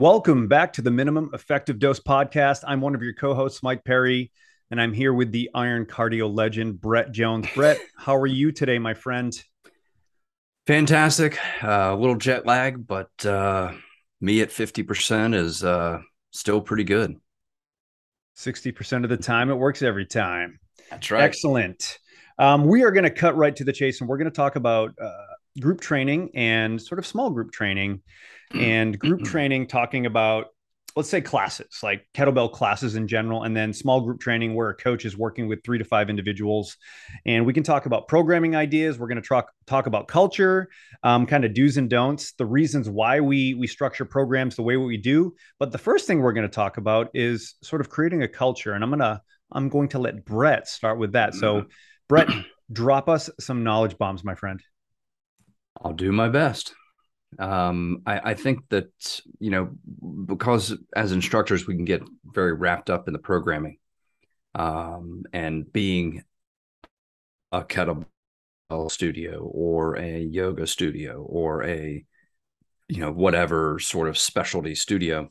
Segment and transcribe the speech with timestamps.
[0.00, 2.64] Welcome back to the Minimum Effective Dose podcast.
[2.66, 4.32] I'm one of your co hosts, Mike Perry,
[4.70, 7.46] and I'm here with the Iron Cardio legend, Brett Jones.
[7.54, 9.30] Brett, how are you today, my friend?
[10.66, 11.38] Fantastic.
[11.62, 13.74] Uh, a little jet lag, but uh,
[14.22, 17.16] me at 50% is uh, still pretty good.
[18.38, 20.60] 60% of the time, it works every time.
[20.88, 21.24] That's right.
[21.24, 21.98] Excellent.
[22.38, 24.56] Um, we are going to cut right to the chase and we're going to talk
[24.56, 25.10] about uh,
[25.60, 28.00] group training and sort of small group training
[28.52, 30.46] and group training talking about
[30.96, 34.74] let's say classes like kettlebell classes in general and then small group training where a
[34.74, 36.76] coach is working with three to five individuals.
[37.24, 38.98] And we can talk about programming ideas.
[38.98, 40.68] We're going to talk talk about culture
[41.02, 44.76] um, kind of do's and don'ts the reasons why we we structure programs the way
[44.76, 45.34] we do.
[45.58, 48.72] But the first thing we're going to talk about is sort of creating a culture
[48.72, 49.20] and i'm going to
[49.52, 51.34] i'm going to let brett start with that.
[51.34, 51.66] So
[52.08, 52.28] brett
[52.72, 54.60] drop us some knowledge bombs my friend.
[55.82, 56.74] I'll do my best
[57.38, 59.70] um, I, I, think that you know
[60.26, 63.78] because as instructors we can get very wrapped up in the programming
[64.54, 66.24] um, and being
[67.52, 68.04] a kettlebell
[68.88, 72.04] studio or a yoga studio or a
[72.88, 75.30] you know whatever sort of specialty studio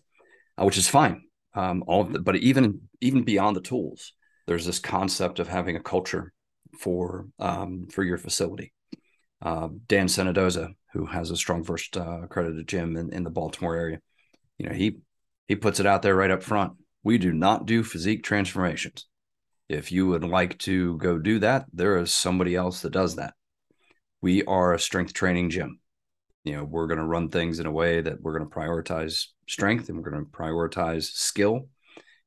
[0.57, 4.13] uh, which is fine um, all the, but even even beyond the tools
[4.47, 6.33] there's this concept of having a culture
[6.79, 8.73] for um, for your facility.
[9.41, 13.99] Uh, dan Cenidoza who has a StrongFirst uh, accredited gym in, in the Baltimore area.
[14.57, 14.99] You know, he
[15.47, 16.73] he puts it out there right up front.
[17.03, 19.07] We do not do physique transformations.
[19.67, 23.33] If you would like to go do that, there is somebody else that does that.
[24.21, 25.79] We are a strength training gym.
[26.43, 29.27] You know, we're going to run things in a way that we're going to prioritize
[29.47, 31.67] strength and we're going to prioritize skill.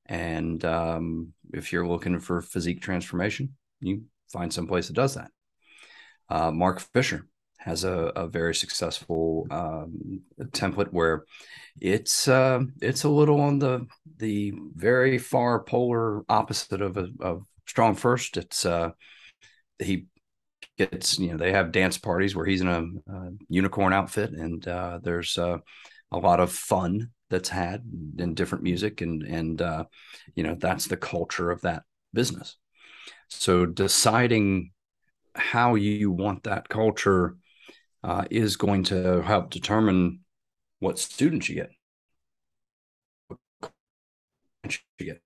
[0.06, 5.30] And um, if you're looking for physique transformation, you find someplace that does that.
[6.28, 7.26] Uh, Mark Fisher,
[7.64, 11.24] has a, a very successful um, template where
[11.80, 13.86] it's uh, it's a little on the
[14.18, 18.36] the very far polar opposite of a of StrongFirst.
[18.36, 18.90] It's uh,
[19.78, 20.06] he
[20.78, 24.66] gets you know they have dance parties where he's in a, a unicorn outfit and
[24.66, 25.58] uh, there's uh,
[26.10, 27.82] a lot of fun that's had
[28.18, 29.84] in different music and and uh,
[30.34, 32.56] you know that's the culture of that business.
[33.28, 34.72] So deciding
[35.34, 37.36] how you want that culture
[38.04, 40.20] uh, is going to help determine
[40.80, 41.70] what students you get.
[44.98, 45.20] You get.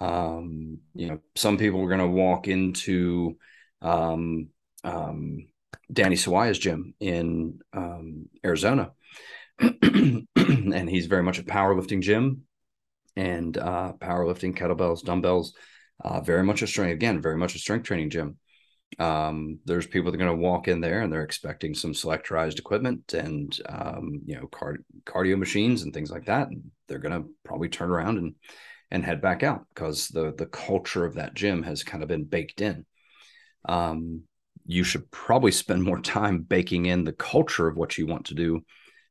[0.00, 3.36] Um, you know, some people are going to walk into
[3.80, 4.48] um,
[4.82, 5.46] um,
[5.92, 8.92] Danny Sawaya's gym in um, Arizona,
[9.58, 12.42] and he's very much a powerlifting gym
[13.16, 15.54] and uh, powerlifting, kettlebells, dumbbells,
[16.02, 18.38] uh, very much a strength again, very much a strength training gym
[18.98, 22.58] um, there's people that are going to walk in there and they're expecting some selectorized
[22.58, 27.22] equipment and um, you know card- cardio machines and things like that and they're going
[27.22, 28.34] to probably turn around and
[28.90, 32.24] and head back out because the the culture of that gym has kind of been
[32.24, 32.84] baked in.
[33.66, 34.22] Um,
[34.66, 38.34] you should probably spend more time baking in the culture of what you want to
[38.34, 38.64] do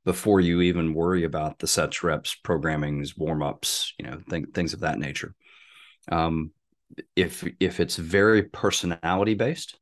[0.05, 4.81] before you even worry about the sets reps programmings warm-ups you know th- things of
[4.81, 5.35] that nature.
[6.11, 6.51] Um,
[7.15, 9.79] if if it's very personality based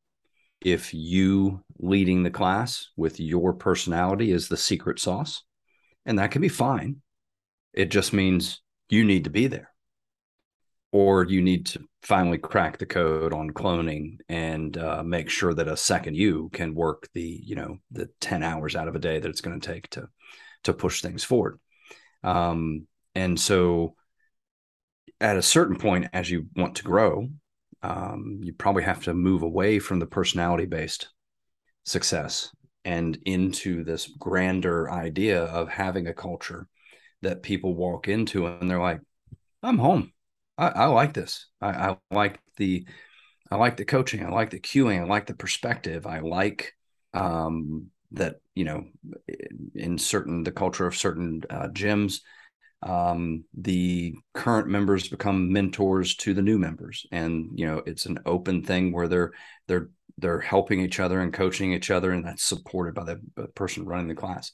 [0.61, 5.43] if you leading the class with your personality is the secret sauce
[6.05, 7.01] and that can be fine.
[7.73, 9.71] It just means you need to be there.
[10.91, 15.67] Or you need to finally crack the code on cloning and uh, make sure that
[15.67, 19.19] a second you can work the you know the 10 hours out of a day
[19.19, 20.09] that it's going to take to
[20.65, 21.59] to push things forward.
[22.23, 23.95] Um, and so
[25.21, 27.29] at a certain point, as you want to grow,
[27.83, 31.09] um, you probably have to move away from the personality based
[31.85, 32.51] success
[32.83, 36.67] and into this grander idea of having a culture
[37.21, 38.99] that people walk into and they're like,
[39.61, 40.11] I'm home.
[40.57, 41.47] I, I like this.
[41.61, 42.85] I, I, like the
[43.51, 44.25] I like the coaching.
[44.25, 45.01] I like the cueing.
[45.01, 46.07] I like the perspective.
[46.07, 46.73] I like
[47.13, 48.85] um, that, you know,
[49.75, 52.21] in certain the culture of certain uh, gyms
[52.83, 57.05] um, the current members become mentors to the new members.
[57.11, 59.31] And you know it's an open thing where they're
[59.67, 63.85] they're they're helping each other and coaching each other and that's supported by the, person
[63.85, 64.51] running the class.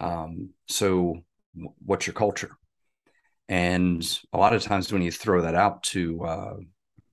[0.00, 1.18] Um, so
[1.54, 2.56] w- what's your culture?
[3.48, 6.56] And a lot of times when you throw that out to uh,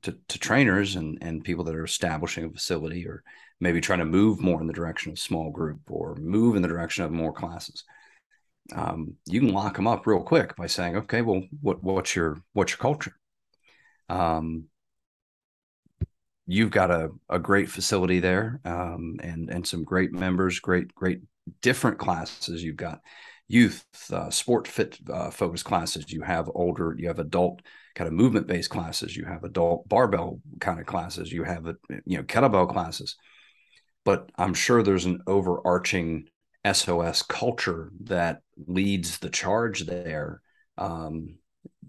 [0.04, 3.24] to, to trainers and and people that are establishing a facility or
[3.60, 6.68] maybe trying to move more in the direction of small group or move in the
[6.68, 7.84] direction of more classes
[8.74, 12.42] um, you can lock them up real quick by saying, okay, well, what, what's your,
[12.54, 13.14] what's your culture?
[14.10, 14.66] Um,
[16.46, 21.22] you've got a, a great facility there um, and, and some great members, great, great
[21.62, 22.64] different classes.
[22.64, 23.02] You've got
[23.48, 26.12] youth, uh, sport fit uh, focused classes.
[26.12, 27.62] You have older, you have adult
[27.96, 29.16] kind of movement based classes.
[29.16, 31.32] You have adult barbell kind of classes.
[31.32, 31.76] You have, a
[32.06, 33.18] you know, kettlebell classes.
[34.04, 36.28] But I'm sure there's an overarching
[36.70, 40.42] SOS culture that leads the charge there.
[40.78, 41.38] Um,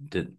[0.09, 0.37] did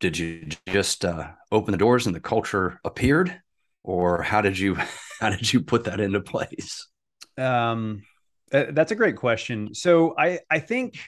[0.00, 3.38] did you just uh, open the doors and the culture appeared,
[3.82, 4.74] or how did you
[5.20, 6.88] how did you put that into place?
[7.36, 8.02] Um,
[8.50, 9.74] that's a great question.
[9.74, 10.98] So I I think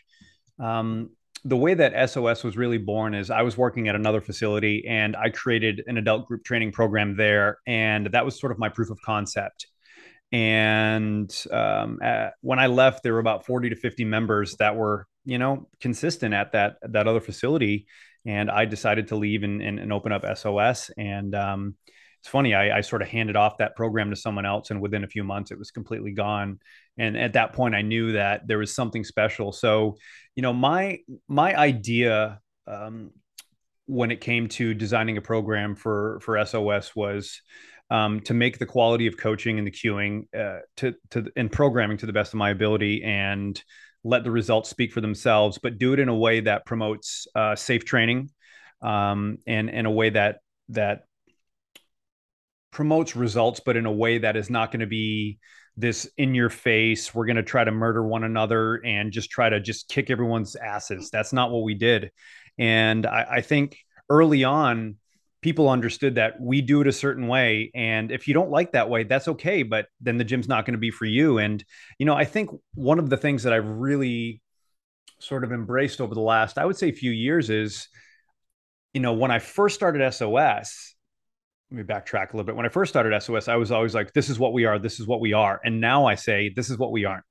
[0.59, 1.11] um,
[1.45, 5.17] the way that SOS was really born is I was working at another facility and
[5.17, 8.91] I created an adult group training program there, and that was sort of my proof
[8.91, 9.67] of concept.
[10.33, 15.07] And um, at, when I left, there were about 40 to 50 members that were,
[15.25, 17.87] you know, consistent at that that other facility.
[18.25, 20.91] And I decided to leave and, and, and open up SOS.
[20.97, 21.75] And um,
[22.23, 25.03] it's funny, I, I, sort of handed off that program to someone else, and within
[25.03, 26.61] a few months, it was completely gone.
[26.97, 29.51] And at that point, I knew that there was something special.
[29.51, 29.97] So,
[30.37, 33.11] you know, my my idea um,
[33.87, 37.43] when it came to designing a program for for SOS was
[37.93, 41.99] um, to make the quality of coaching and the cueing uh, to to and programming
[41.99, 43.63] to the best of my ability and
[44.03, 47.55] let the results speak for themselves, but do it in a way that promotes uh,
[47.55, 48.31] safe training
[48.81, 50.39] um, and in a way that
[50.71, 51.03] that
[52.71, 55.39] promotes results, but in a way that is not going to be
[55.77, 57.15] this in your face.
[57.15, 60.57] We're going to try to murder one another and just try to just kick everyone's
[60.57, 61.11] asses.
[61.11, 62.11] That's not what we did.
[62.57, 63.77] And I, I think
[64.09, 64.97] early on,
[65.43, 68.89] people understood that we do it a certain way and if you don't like that
[68.89, 71.39] way that's okay but then the gym's not going to be for you.
[71.39, 71.63] And
[71.99, 74.41] you know i think one of the things that i've really
[75.19, 77.89] sort of embraced over the last i would say few years is
[78.93, 80.95] you know when i first started sos
[81.71, 82.55] let me backtrack a little bit.
[82.55, 85.01] When i first started sos i was always like this is what we are this
[85.01, 85.61] is what we are.
[85.65, 87.25] And now i say this is what we aren't.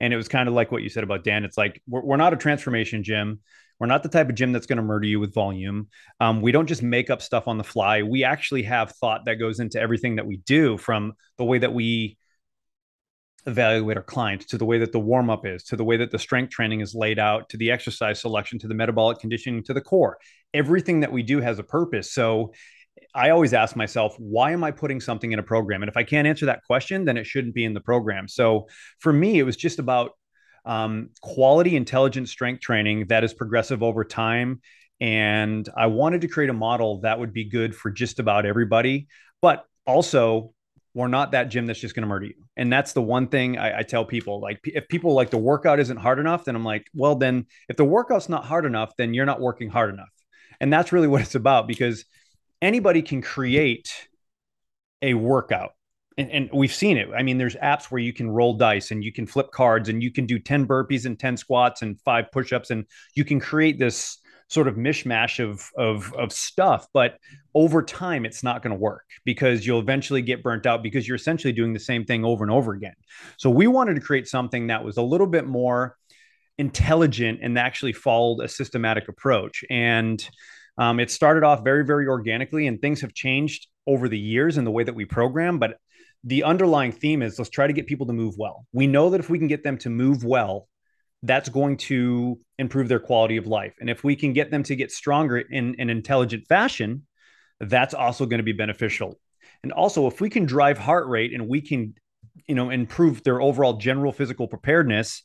[0.00, 1.44] And it was kind of like what you said about dan.
[1.44, 3.40] It's like we're, we're not a transformation gym
[3.78, 5.88] we're not the type of gym that's going to murder you with volume.
[6.20, 8.02] Um, we don't just make up stuff on the fly.
[8.02, 11.72] We actually have thought that goes into everything that we do from the way that
[11.72, 12.16] we
[13.46, 16.10] evaluate our clients to the way that the warm up is, to the way that
[16.10, 19.72] the strength training is laid out, to the exercise selection, to the metabolic conditioning, to
[19.72, 20.18] the core.
[20.52, 22.12] Everything that we do has a purpose.
[22.12, 22.52] So
[23.14, 25.82] I always ask myself, why am I putting something in a program?
[25.82, 28.26] And if I can't answer that question, then it shouldn't be in the program.
[28.26, 28.68] So
[28.98, 30.12] for me, it was just about
[30.66, 34.60] um, quality, intelligent strength training that is progressive over time.
[35.00, 39.08] And I wanted to create a model that would be good for just about everybody,
[39.40, 40.52] but also
[40.94, 42.34] we're not that gym that's just going to murder you.
[42.56, 44.40] And that's the one thing I, I, tell people.
[44.40, 47.76] Like, if people like the workout isn't hard enough, then I'm like, well, then if
[47.76, 50.08] the workout's not hard enough, then you're not working hard enough.
[50.58, 52.06] And that's really what it's about because
[52.62, 54.08] anybody can create
[55.02, 55.72] a workout
[56.18, 57.08] and, and, we've seen it.
[57.16, 60.02] I mean, there's apps where you can roll dice and you can flip cards and
[60.02, 63.78] you can do 10 burpees and 10 squats and five push-ups and you can create
[63.78, 64.18] this
[64.48, 67.18] sort of mishmash of of of stuff but
[67.54, 71.16] over time it's not going to work because you'll eventually get burnt out because you're
[71.16, 72.94] essentially doing the same thing over and over again
[73.38, 75.96] so we wanted to create something that was a little bit more
[76.58, 80.28] intelligent and actually followed a systematic approach and
[80.78, 84.64] um, it started off very very organically and things have changed over the years in
[84.64, 85.76] the way that we program but
[86.26, 88.66] the underlying theme is let's try to get people to move well.
[88.72, 90.68] We know that if we can get them to move well,
[91.22, 93.74] that's going to improve their quality of life.
[93.80, 97.06] And if we can get them to get stronger in an intelligent fashion,
[97.60, 99.18] that's also going to be beneficial.
[99.62, 101.94] And also, if we can drive heart rate and we can,
[102.46, 105.22] you know, improve their overall general physical preparedness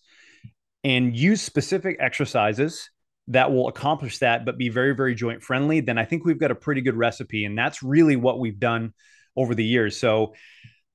[0.84, 2.90] and use specific exercises
[3.28, 6.52] that will accomplish that, but be very, very joint friendly, then I think we've got
[6.52, 7.46] a pretty good recipe.
[7.46, 8.94] And that's really what we've done
[9.36, 9.98] over the years.
[9.98, 10.34] So,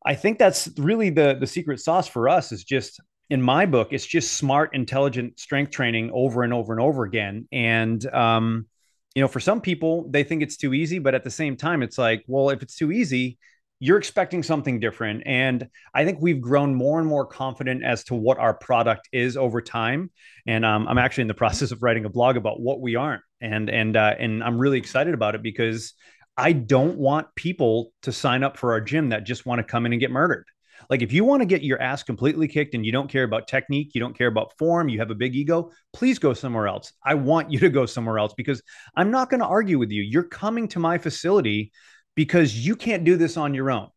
[0.06, 3.88] I think that's really the the secret sauce for us is just in my book,
[3.90, 7.48] it's just smart, intelligent strength training over and over and over again.
[7.50, 8.66] And um,
[9.14, 11.82] you know, for some people, they think it's too easy, but at the same time,
[11.82, 13.38] it's like, well, if it's too easy,
[13.80, 15.22] you're expecting something different.
[15.26, 19.36] And I think we've grown more and more confident as to what our product is
[19.36, 20.10] over time.
[20.46, 23.22] And um, I'm actually in the process of writing a blog about what we aren't.
[23.40, 25.94] And and uh, and I'm really excited about it because
[26.36, 29.86] I don't want people to sign up for our gym that just want to come
[29.86, 30.44] in and get murdered.
[30.90, 33.48] Like if you want to get your ass completely kicked and you don't care about
[33.48, 36.92] technique, you don't care about form, you have a big ego, please go somewhere else.
[37.04, 38.62] I want you to go somewhere else because
[38.94, 40.02] I'm not going to argue with you.
[40.02, 41.72] You're coming to my facility
[42.14, 43.88] because you can't do this on your own.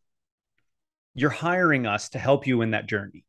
[1.15, 3.25] You're hiring us to help you in that journey.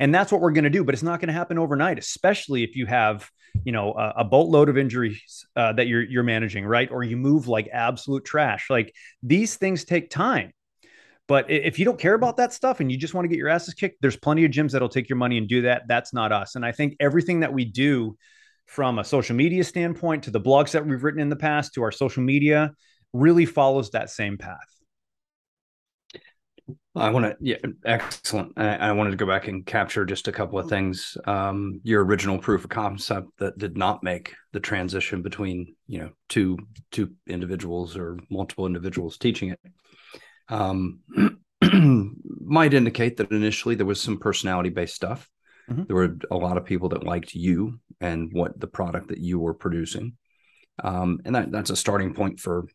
[0.00, 2.64] And that's what we're going to do, but it's not going to happen overnight, especially
[2.64, 3.30] if you have,
[3.64, 6.90] you know, a, a boatload of injuries uh, that you're you're managing, right?
[6.90, 8.70] Or you move like absolute trash.
[8.70, 10.52] Like these things take time.
[11.28, 13.48] But if you don't care about that stuff and you just want to get your
[13.48, 15.82] asses kicked, there's plenty of gyms that'll take your money and do that.
[15.86, 16.56] That's not us.
[16.56, 18.16] And I think everything that we do
[18.66, 21.82] from a social media standpoint to the blogs that we've written in the past to
[21.82, 22.72] our social media
[23.12, 24.79] really follows that same path.
[26.96, 28.52] I want to, yeah, excellent.
[28.56, 31.16] I, I, wanted to go back and capture just a couple of things.
[31.24, 36.10] Um, your original proof of concept that did not make the transition between, you know,
[36.28, 36.58] two
[36.90, 39.60] two individuals or multiple individuals teaching it
[40.50, 41.00] um,
[42.40, 45.28] might indicate that initially there was some personality based stuff.
[45.70, 45.84] Mm-hmm.
[45.86, 49.38] There were a lot of people that liked you and what the product that you
[49.38, 50.16] were producing.
[50.82, 52.66] Um, and that, that's a starting point for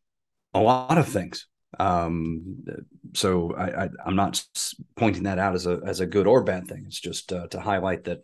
[0.53, 1.47] a lot of things.
[1.79, 2.63] Um,
[3.13, 4.44] so I, am not
[4.96, 6.84] pointing that out as a as a good or bad thing.
[6.88, 8.20] It's just uh, to highlight that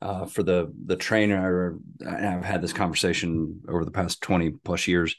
[0.00, 1.78] uh, for the the trainer.
[2.06, 5.16] I've had this conversation over the past 20 plus years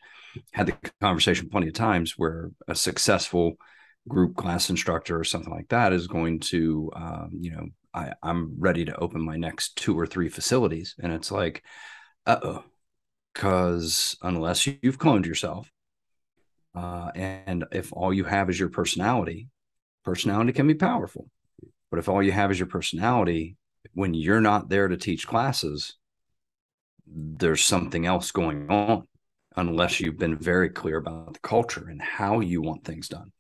[0.54, 3.56] had the conversation plenty of times where a successful
[4.08, 8.56] group class instructor or something like that is going to, um, you know, I, I'm
[8.58, 10.96] ready to open my next two or three facilities.
[11.02, 11.64] And it's like,
[12.26, 12.64] uh oh,
[13.34, 15.72] because unless you've cloned yourself,
[16.76, 19.48] uh, and if all you have is your personality,
[20.04, 21.30] personality can be powerful.
[21.90, 23.58] But if all you have is your personality,
[23.94, 25.96] when you're not there to teach classes,
[27.08, 29.08] there's something else going on
[29.56, 33.32] unless you've been very clear about the culture and how you want things done.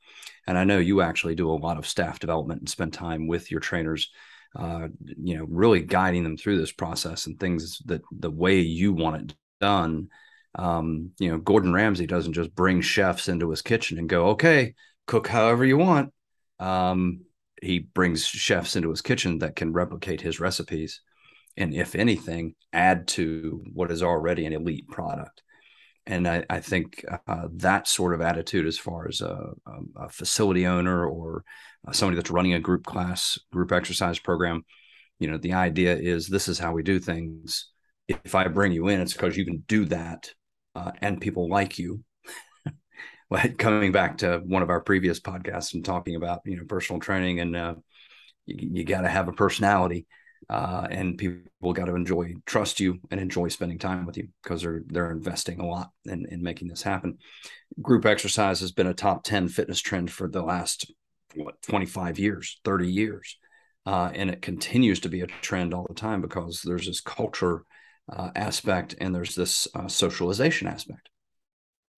[0.47, 3.51] And I know you actually do a lot of staff development and spend time with
[3.51, 4.09] your trainers,
[4.55, 8.93] uh, you know, really guiding them through this process and things that the way you
[8.93, 10.09] want it done.
[10.55, 14.73] Um, you know, Gordon Ramsay doesn't just bring chefs into his kitchen and go, okay,
[15.07, 16.11] cook however you want.
[16.59, 17.21] Um,
[17.61, 21.01] he brings chefs into his kitchen that can replicate his recipes
[21.57, 25.43] and if anything add to what is already an elite product
[26.09, 29.51] and I, I think uh, that sort of attitude, as far as a,
[29.95, 31.43] a facility owner or
[31.87, 34.65] uh, somebody that's running a group class, group exercise program,
[35.19, 37.67] you know, the idea is this is how we do things.
[38.07, 40.33] If I bring you in, it's because you can do that,
[40.75, 42.03] uh, and people like you.
[43.57, 47.39] Coming back to one of our previous podcasts and talking about you know personal training
[47.39, 47.75] and uh,
[48.47, 50.07] you, you got to have a personality
[50.49, 54.61] uh, and people got to enjoy trust you and enjoy spending time with you because
[54.61, 57.17] they're they're investing a lot in, in making this happen
[57.81, 60.91] group exercise has been a top 10 fitness trend for the last
[61.35, 63.37] what 25 years 30 years
[63.85, 67.63] uh, and it continues to be a trend all the time because there's this culture
[68.11, 71.09] uh, aspect and there's this uh, socialization aspect.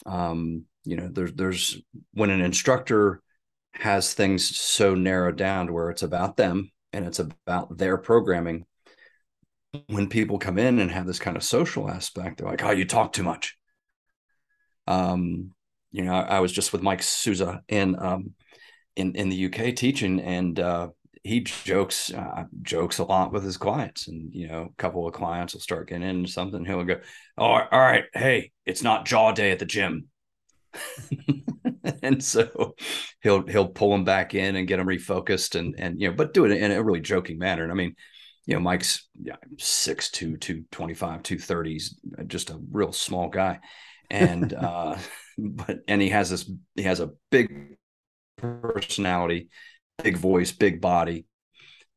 [0.05, 1.81] Um, you know there's there's
[2.13, 3.21] when an instructor
[3.73, 8.65] has things so narrowed down to where it's about them and it's about their programming
[9.87, 12.85] when people come in and have this kind of social aspect they're like oh you
[12.85, 13.57] talk too much.
[14.87, 15.53] Um
[15.91, 18.33] you know i, I was just with mike souza in um
[18.95, 20.87] in in the uk teaching and uh
[21.23, 25.13] he jokes uh, jokes a lot with his clients and you know a couple of
[25.13, 26.99] clients will start getting into something he'll go
[27.37, 30.07] oh, all right hey it's not jaw day at the gym.
[32.03, 32.75] And so
[33.21, 36.33] he'll he'll pull them back in and get them refocused and and you know but
[36.33, 37.63] do it in a really joking manner.
[37.63, 37.95] And i mean
[38.45, 41.95] you know mike's yeah, 6'2 225 230s
[42.27, 43.59] just a real small guy.
[44.09, 44.97] And uh
[45.37, 47.77] but and he has this he has a big
[48.37, 49.49] personality
[50.03, 51.25] big voice big body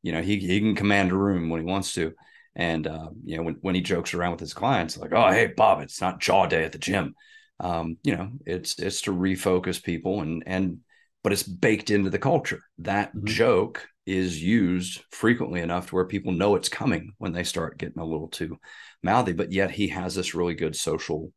[0.03, 2.13] you know he, he can command a room when he wants to
[2.55, 5.47] and uh, you know when, when he jokes around with his clients like oh hey
[5.47, 7.15] bob it's not jaw day at the gym
[7.59, 10.79] um, you know, it's it's to refocus people and and
[11.23, 12.61] but it's baked into the culture.
[12.79, 13.25] That mm-hmm.
[13.27, 17.99] joke is used frequently enough to where people know it's coming when they start getting
[17.99, 18.59] a little too
[19.01, 19.33] mouthy.
[19.33, 21.31] But yet he has this really good social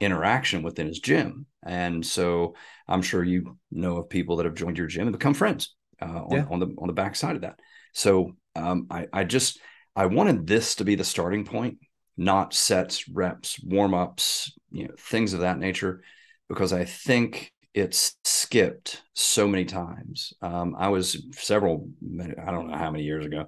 [0.00, 2.54] interaction within his gym, and so
[2.86, 6.24] I'm sure you know of people that have joined your gym and become friends uh,
[6.24, 6.46] on, yeah.
[6.50, 7.58] on the on the backside of that.
[7.92, 9.60] So um, I I just
[9.96, 11.78] I wanted this to be the starting point
[12.18, 16.02] not sets, reps, warm ups, you know, things of that nature,
[16.48, 20.32] because I think it's skipped so many times.
[20.42, 21.88] Um, I was several,
[22.20, 23.46] I don't know how many years ago,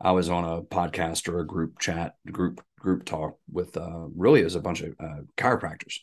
[0.00, 4.44] I was on a podcast or a group chat, group group talk with uh, really
[4.44, 5.98] as a bunch of uh, chiropractors.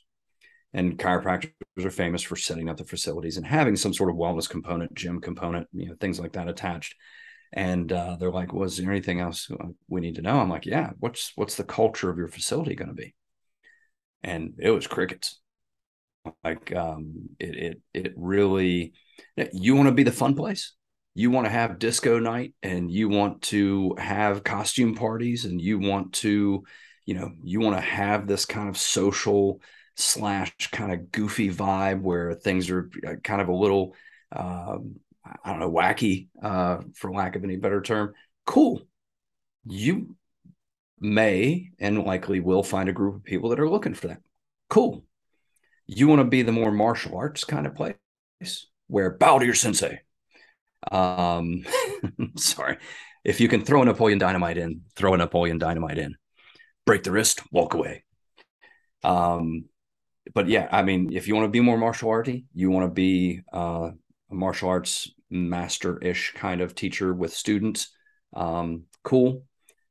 [0.75, 1.53] And chiropractors
[1.83, 5.21] are famous for setting up the facilities and having some sort of wellness component, gym
[5.21, 6.95] component, you know, things like that attached.
[7.53, 9.49] And uh, they're like, "Was there anything else
[9.87, 10.91] we need to know?" I'm like, "Yeah.
[10.99, 13.15] What's what's the culture of your facility going to be?"
[14.23, 15.39] And it was crickets.
[16.43, 18.93] Like, um, it it it really.
[19.53, 20.73] You want to be the fun place
[21.17, 25.79] you want to have disco night and you want to have costume parties and you
[25.79, 26.61] want to
[27.05, 29.61] you know you want to have this kind of social
[29.95, 33.93] slash kind of goofy vibe where things are uh, kind of a little
[34.31, 34.95] um,
[35.43, 38.13] i don't know wacky uh, for lack of any better term
[38.45, 38.81] cool
[39.65, 40.15] you
[40.99, 44.21] may and likely will find a group of people that are looking for that
[44.69, 45.03] cool
[45.87, 47.95] you want to be the more martial arts kind of place
[48.87, 49.99] where bow to your sensei
[50.91, 51.63] um,
[52.37, 52.77] sorry.
[53.23, 56.15] If you can throw a Napoleon Dynamite in, throw a Napoleon Dynamite in.
[56.85, 58.03] Break the wrist, walk away.
[59.03, 59.65] Um,
[60.33, 62.93] but yeah, I mean, if you want to be more martial arty, you want to
[62.93, 63.91] be uh,
[64.31, 67.89] a martial arts master ish kind of teacher with students.
[68.33, 69.43] Um, cool.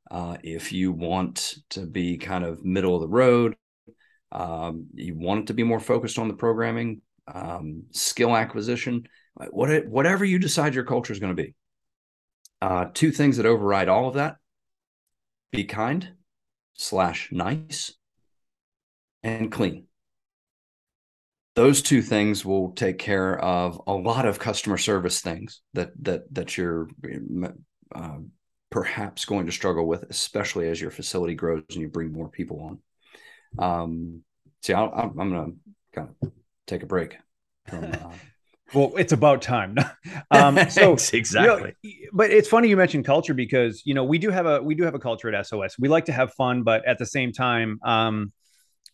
[0.09, 3.55] Uh, if you want to be kind of middle of the road,
[4.31, 7.01] um, you want it to be more focused on the programming,
[7.33, 9.07] um, skill acquisition,
[9.49, 11.53] what, whatever you decide your culture is going to be.
[12.61, 14.37] Uh, two things that override all of that
[15.51, 16.13] be kind
[16.75, 17.93] slash nice
[19.23, 19.87] and clean
[21.55, 26.33] those two things will take care of a lot of customer service things that that
[26.33, 26.89] that you're
[27.93, 28.17] uh,
[28.69, 32.59] perhaps going to struggle with, especially as your facility grows and you bring more people
[32.61, 32.79] on.
[33.57, 34.21] Um,
[34.61, 35.51] see, i am going to
[35.93, 36.31] kind of
[36.67, 37.17] take a break
[37.67, 38.11] from uh,
[38.73, 39.77] well, it's about time.
[40.31, 41.73] um, so exactly.
[41.83, 44.61] You know, but it's funny you mentioned culture because you know we do have a
[44.61, 45.79] we do have a culture at SOS.
[45.79, 48.33] We like to have fun, but at the same time, um,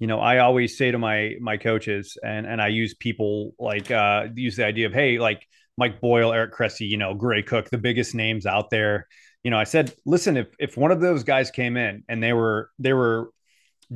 [0.01, 3.91] you know, I always say to my my coaches, and and I use people like
[3.91, 7.69] uh, use the idea of hey, like Mike Boyle, Eric Cressey, you know, Gray Cook,
[7.69, 9.07] the biggest names out there.
[9.43, 12.33] You know, I said, listen, if if one of those guys came in and they
[12.33, 13.29] were they were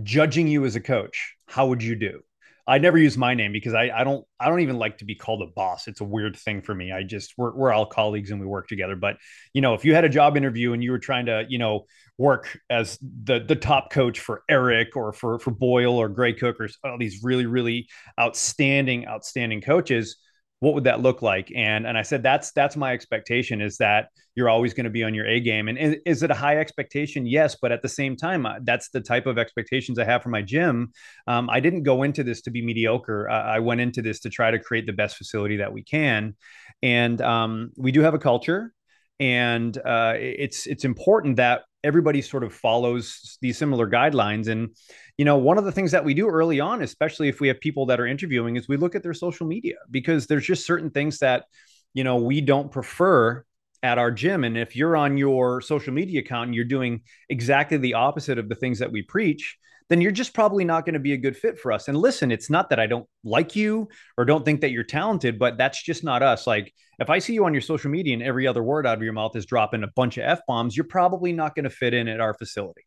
[0.04, 2.22] judging you as a coach, how would you do?
[2.68, 5.14] I never use my name because I, I don't I don't even like to be
[5.14, 5.88] called a boss.
[5.88, 6.92] It's a weird thing for me.
[6.92, 8.96] I just we're we're all colleagues and we work together.
[8.96, 9.18] But
[9.54, 11.86] you know, if you had a job interview and you were trying to you know
[12.18, 16.60] work as the the top coach for Eric or for for Boyle or Gray Cook
[16.60, 17.88] or all these really really
[18.20, 20.18] outstanding outstanding coaches,
[20.66, 21.52] what would that look like?
[21.56, 25.04] And and i said that's that's my expectation is that you're always going to be
[25.04, 25.68] on your a game.
[25.68, 27.28] And is, is, it a high expectation?
[27.28, 30.42] Yes but at the same time that's the type of expectations i have for my
[30.42, 30.92] gym.
[31.28, 33.30] Um, i didn't go into this to be mediocre.
[33.30, 36.36] Uh, i went into this to try to create the best facility that we can.
[36.82, 38.74] And um, we do have a culture.
[39.20, 44.48] And uh, it's it's important that everybody sort of follows these similar guidelines.
[44.48, 44.76] And
[45.18, 47.62] you know one of the things that we do early on especially if we have
[47.62, 50.90] people that are interviewing is we look at their social media because there's just certain
[50.90, 51.46] things that
[51.94, 53.46] you know we don't prefer
[53.86, 54.44] at our gym.
[54.44, 58.50] And if you're on your social media account and you're doing exactly the opposite of
[58.50, 59.58] the things that we preach
[59.90, 61.88] then you're just probably not going to be a good fit for us.
[61.88, 65.38] And listen, it's not that I don't like you or don't think that you're talented,
[65.38, 66.48] but that's just not us.
[66.48, 69.04] Like if I see you on your social media and every other word out of
[69.04, 71.94] your mouth is dropping a bunch of F bombs, you're probably not going to fit
[71.94, 72.82] in at our facility.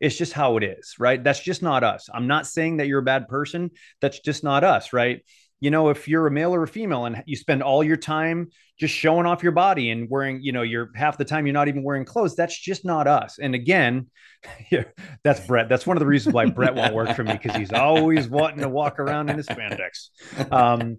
[0.00, 1.22] It's just how it is, right?
[1.22, 2.08] That's just not us.
[2.12, 3.70] I'm not saying that you're a bad person.
[4.00, 5.22] That's just not us, right?
[5.62, 8.48] You know, if you're a male or a female and you spend all your time
[8.80, 11.68] just showing off your body and wearing, you know, you're half the time you're not
[11.68, 13.38] even wearing clothes, that's just not us.
[13.38, 14.10] And again,
[14.72, 14.82] yeah,
[15.22, 15.68] that's Brett.
[15.68, 18.58] That's one of the reasons why Brett won't work for me because he's always wanting
[18.58, 20.08] to walk around in his spandex.
[20.50, 20.96] Um,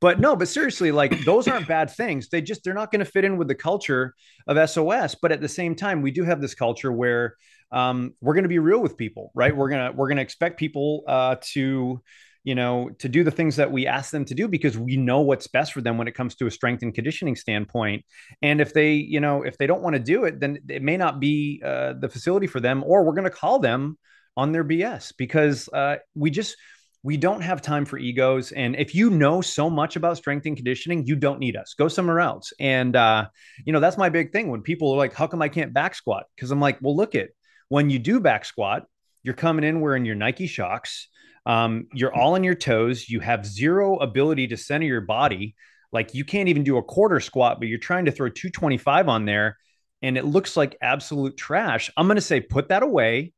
[0.00, 2.28] but no, but seriously, like those aren't bad things.
[2.28, 4.14] They just they're not going to fit in with the culture
[4.46, 5.16] of SOS.
[5.20, 7.34] But at the same time, we do have this culture where
[7.72, 9.56] um, we're going to be real with people, right?
[9.56, 12.00] We're gonna we're gonna expect people uh, to
[12.46, 15.20] you know, to do the things that we ask them to do because we know
[15.20, 18.04] what's best for them when it comes to a strength and conditioning standpoint.
[18.40, 20.96] And if they, you know, if they don't want to do it, then it may
[20.96, 23.98] not be uh, the facility for them, or we're going to call them
[24.36, 26.56] on their BS because uh, we just
[27.02, 28.52] we don't have time for egos.
[28.52, 31.74] And if you know so much about strength and conditioning, you don't need us.
[31.74, 32.52] Go somewhere else.
[32.60, 33.26] And uh,
[33.64, 35.96] you know, that's my big thing when people are like, "How come I can't back
[35.96, 37.34] squat?" Because I'm like, "Well, look it.
[37.70, 38.84] When you do back squat,
[39.24, 41.06] you're coming in wearing your Nike Shox."
[41.46, 43.08] Um, you're all on your toes.
[43.08, 45.54] You have zero ability to center your body.
[45.92, 49.24] Like you can't even do a quarter squat, but you're trying to throw 225 on
[49.24, 49.56] there
[50.02, 51.90] and it looks like absolute trash.
[51.96, 53.32] I'm going to say, put that away,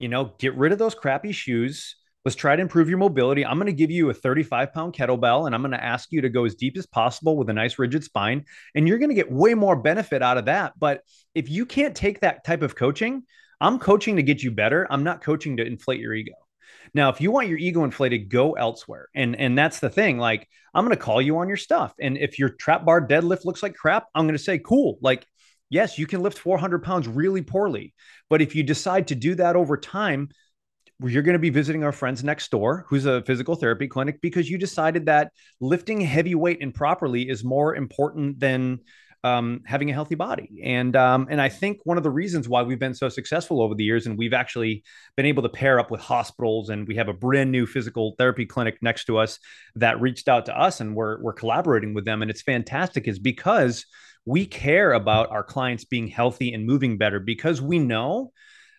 [0.00, 3.44] you know, get rid of those crappy shoes, Let's try to improve your mobility.
[3.44, 6.20] I'm going to give you a 35 pound kettlebell and I'm going to ask you
[6.20, 8.44] to go as deep as possible with a nice rigid spine.
[8.76, 10.74] And you're going to get way more benefit out of that.
[10.78, 11.02] But
[11.34, 13.24] if you can't take that type of coaching,
[13.60, 14.86] I'm coaching to get you better.
[14.88, 16.32] I'm not coaching to inflate your ego.
[16.94, 19.08] Now, if you want your ego inflated, go elsewhere.
[19.14, 20.18] And and that's the thing.
[20.18, 21.94] Like, I'm going to call you on your stuff.
[22.00, 24.98] And if your trap bar deadlift looks like crap, I'm going to say, cool.
[25.00, 25.26] Like,
[25.70, 27.94] yes, you can lift 400 pounds really poorly.
[28.30, 30.30] But if you decide to do that over time,
[31.04, 34.48] you're going to be visiting our friends next door, who's a physical therapy clinic, because
[34.48, 38.80] you decided that lifting heavy weight improperly is more important than
[39.24, 40.62] um, having a healthy body.
[40.64, 43.74] And um, and I think one of the reasons why we've been so successful over
[43.74, 44.82] the years, and we've actually
[45.16, 48.46] been able to pair up with hospitals, and we have a brand new physical therapy
[48.46, 49.38] clinic next to us
[49.76, 53.18] that reached out to us, and we're we're collaborating with them, and it's fantastic, is
[53.18, 53.86] because
[54.24, 58.32] we care about our clients being healthy and moving better because we know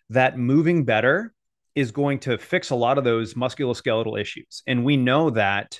[0.09, 1.33] that moving better
[1.75, 4.61] is going to fix a lot of those musculoskeletal issues.
[4.67, 5.79] And we know that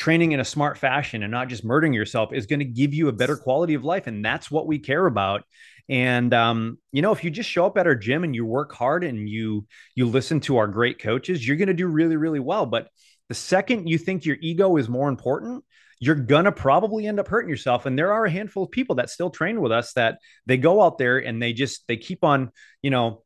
[0.00, 3.08] training in a smart fashion and not just murdering yourself is going to give you
[3.08, 4.06] a better quality of life.
[4.06, 5.42] And that's what we care about.
[5.90, 8.72] And um, you know, if you just show up at our gym and you work
[8.72, 12.40] hard and you you listen to our great coaches, you're going to do really, really
[12.40, 12.64] well.
[12.64, 12.88] But
[13.28, 15.64] the second you think your ego is more important,
[16.00, 17.84] you're gonna probably end up hurting yourself.
[17.84, 20.82] And there are a handful of people that still train with us that they go
[20.82, 23.22] out there and they just they keep on, you know,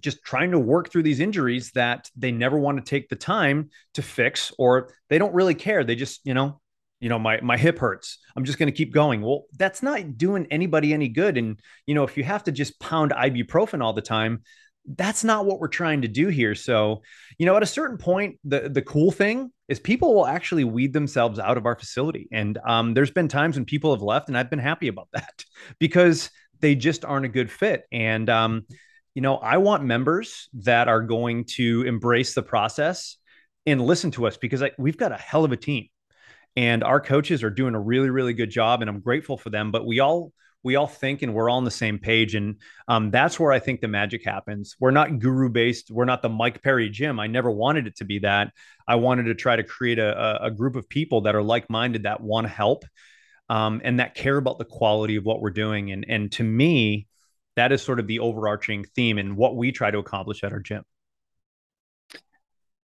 [0.00, 3.70] just trying to work through these injuries that they never want to take the time
[3.94, 5.84] to fix or they don't really care.
[5.84, 6.60] They just you know
[7.00, 8.18] you know my my hip hurts.
[8.36, 9.22] I'm just going to keep going.
[9.22, 11.36] Well that's not doing anybody any good.
[11.38, 14.42] And you know if you have to just pound ibuprofen all the time
[14.96, 16.54] that's not what we're trying to do here.
[16.54, 17.02] So
[17.38, 20.92] you know at a certain point the the cool thing is people will actually weed
[20.92, 22.28] themselves out of our facility.
[22.32, 25.44] And um, there's been times when people have left and i've been happy about that
[25.78, 26.30] because
[26.62, 27.84] they just aren't a good fit.
[27.92, 28.66] And um,
[29.14, 33.16] you know, I want members that are going to embrace the process
[33.66, 35.88] and listen to us because I, we've got a hell of a team
[36.56, 39.70] and our coaches are doing a really, really good job and I'm grateful for them,
[39.70, 42.34] but we all, we all think and we're all on the same page.
[42.34, 42.56] And
[42.88, 44.76] um, that's where I think the magic happens.
[44.78, 45.90] We're not guru based.
[45.90, 47.18] We're not the Mike Perry gym.
[47.18, 48.52] I never wanted it to be that.
[48.86, 52.04] I wanted to try to create a, a group of people that are like minded
[52.04, 52.84] that want to help
[53.48, 55.90] um, and that care about the quality of what we're doing.
[55.90, 57.08] And, and to me,
[57.56, 60.60] that is sort of the overarching theme and what we try to accomplish at our
[60.60, 60.84] gym.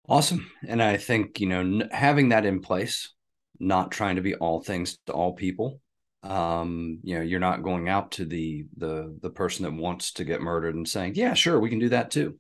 [0.08, 0.50] Awesome.
[0.66, 3.14] And I think, you know, having that in place,
[3.60, 5.80] not trying to be all things to all people.
[6.22, 10.24] Um, you know, you're not going out to the the the person that wants to
[10.24, 12.38] get murdered and saying, "Yeah, sure, we can do that too."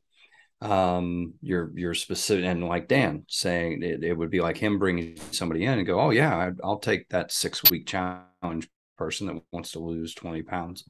[0.60, 5.16] Um, you're you're specific, and like Dan saying, it, it would be like him bringing
[5.30, 9.72] somebody in and go, "Oh yeah, I'll take that six week challenge person that wants
[9.72, 10.84] to lose twenty pounds."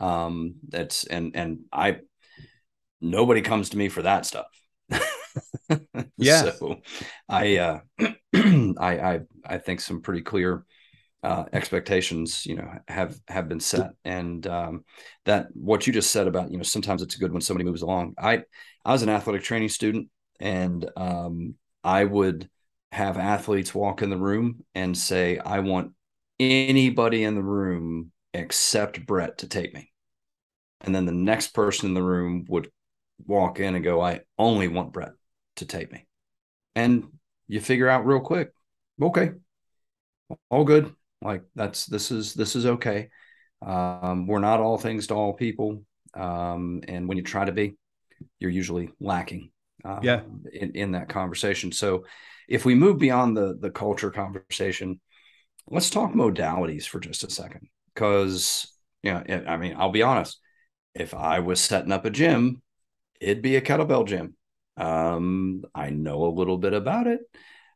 [0.00, 1.98] Um, that's and and I
[3.00, 4.46] nobody comes to me for that stuff.
[6.16, 6.50] yeah.
[6.50, 6.76] So
[7.28, 7.80] I uh
[8.34, 10.64] I I I think some pretty clear
[11.22, 14.84] uh, expectations, you know, have have been set, and um,
[15.24, 18.14] that what you just said about, you know, sometimes it's good when somebody moves along.
[18.18, 18.42] I
[18.84, 22.48] I was an athletic training student, and um, I would
[22.92, 25.92] have athletes walk in the room and say, "I want
[26.38, 29.92] anybody in the room except Brett to take me.
[30.82, 32.70] And then the next person in the room would
[33.24, 35.12] walk in and go, I only want Brett
[35.56, 36.06] to take me.
[36.74, 37.04] And
[37.48, 38.52] you figure out real quick,
[39.00, 39.32] okay,
[40.50, 40.94] all good.
[41.22, 43.08] Like that's this is this is okay.
[43.64, 45.82] Um, we're not all things to all people.
[46.14, 47.76] Um, and when you try to be,
[48.38, 49.50] you're usually lacking
[49.84, 50.20] um, yeah.
[50.52, 51.72] in, in that conversation.
[51.72, 52.04] So
[52.48, 55.00] if we move beyond the the culture conversation,
[55.68, 58.70] let's talk modalities for just a second because
[59.02, 60.38] you know i mean i'll be honest
[60.94, 62.62] if i was setting up a gym
[63.20, 64.34] it'd be a kettlebell gym.
[64.76, 67.20] Um, i know a little bit about it.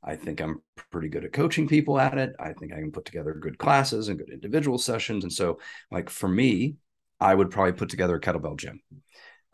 [0.02, 2.34] I think i'm pretty good at coaching people at it.
[2.38, 5.24] I think i can put together good classes and good individual sessions.
[5.24, 5.58] And so
[5.90, 6.76] like for me
[7.20, 8.80] i would probably put together a kettlebell gym.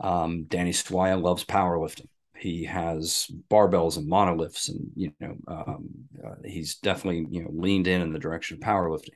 [0.00, 2.08] Um, danny Sawaya loves powerlifting.
[2.36, 5.88] He has barbells and monoliths and you know um,
[6.24, 9.14] uh, he's definitely you know leaned in in the direction of powerlifting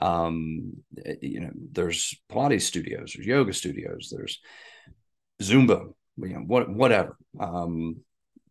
[0.00, 0.72] um,
[1.04, 4.40] eh, you know there's pilates studios there's yoga studios there's
[5.42, 7.96] zumba you know what whatever um,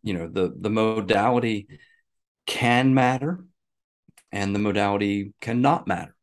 [0.02, 1.66] you know the the modality
[2.46, 3.44] can matter
[4.30, 6.14] and the modality cannot matter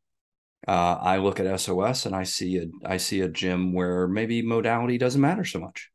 [0.68, 4.42] uh, i look at sos and i see a i see a gym where maybe
[4.42, 5.90] modality doesn't matter so much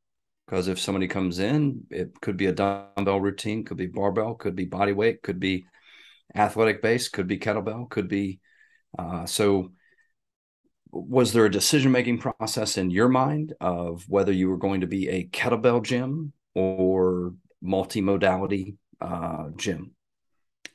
[0.46, 4.54] because if somebody comes in, it could be a dumbbell routine, could be barbell, could
[4.54, 5.66] be body weight, could be
[6.34, 8.40] athletic base, could be kettlebell, could be.
[8.98, 9.70] Uh, so,
[10.92, 14.86] was there a decision making process in your mind of whether you were going to
[14.86, 19.94] be a kettlebell gym or multimodality uh, gym?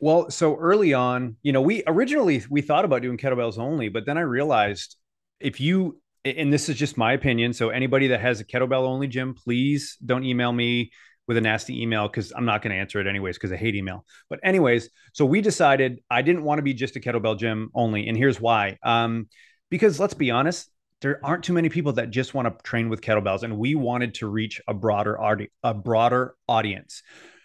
[0.01, 4.05] Well, so early on, you know, we originally we thought about doing kettlebells only, but
[4.05, 4.95] then I realized
[5.39, 9.07] if you and this is just my opinion, so anybody that has a kettlebell only
[9.07, 10.91] gym, please don't email me
[11.29, 13.75] with a nasty email because I'm not going to answer it anyways because I hate
[13.75, 14.03] email.
[14.31, 18.07] But anyways, so we decided I didn't want to be just a kettlebell gym only,
[18.07, 18.79] and here's why.
[18.81, 19.29] Um,
[19.69, 23.01] because let's be honest, there aren't too many people that just want to train with
[23.01, 27.03] kettlebells, and we wanted to reach a broader audi- a broader audience.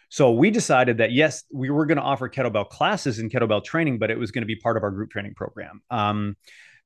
[0.09, 3.99] So we decided that yes, we were going to offer kettlebell classes and kettlebell training,
[3.99, 5.83] but it was going to be part of our group training program.
[5.91, 6.37] Um,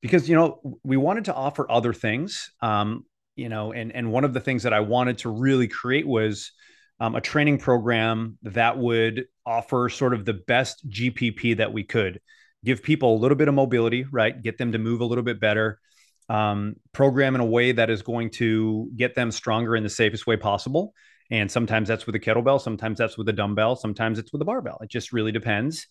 [0.01, 3.05] because you know we wanted to offer other things, um,
[3.37, 6.51] you know, and and one of the things that I wanted to really create was
[6.99, 12.19] um, a training program that would offer sort of the best GPP that we could,
[12.63, 14.41] give people a little bit of mobility, right?
[14.41, 15.79] Get them to move a little bit better,
[16.27, 20.27] um, program in a way that is going to get them stronger in the safest
[20.27, 20.93] way possible
[21.31, 24.45] and sometimes that's with a kettlebell, sometimes that's with a dumbbell, sometimes it's with a
[24.45, 24.79] barbell.
[24.81, 25.87] It just really depends.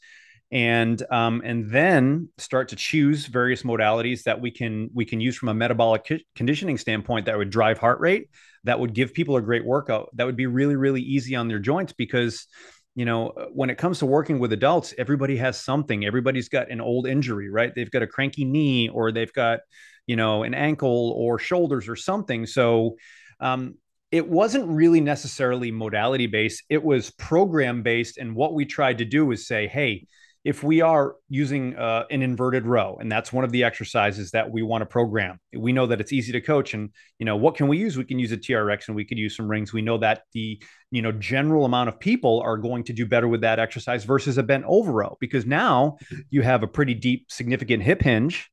[0.51, 5.37] And um, and then start to choose various modalities that we can we can use
[5.37, 8.31] from a metabolic conditioning standpoint that would drive heart rate,
[8.65, 11.59] that would give people a great workout, that would be really really easy on their
[11.59, 12.47] joints because
[12.95, 16.07] you know when it comes to working with adults everybody has something.
[16.07, 17.75] Everybody's got an old injury right?
[17.75, 19.61] They've got a cranky knee or they've got
[20.07, 22.47] you know an ankle or shoulders or something.
[22.47, 22.97] So
[23.39, 23.75] um,
[24.11, 29.05] it wasn't really necessarily modality based it was program based and what we tried to
[29.05, 30.07] do was say hey
[30.49, 34.51] if we are using uh, an inverted row and that's one of the exercises that
[34.51, 35.39] we want to program.
[35.53, 37.99] We know that it's easy to coach and you know what can we use?
[37.99, 39.75] We can use a trx and we could use some rings.
[39.75, 40.59] We know that the
[40.91, 44.39] you know general amount of people are going to do better with that exercise versus
[44.39, 45.99] a bent over row because now
[46.31, 48.51] you have a pretty deep significant hip hinge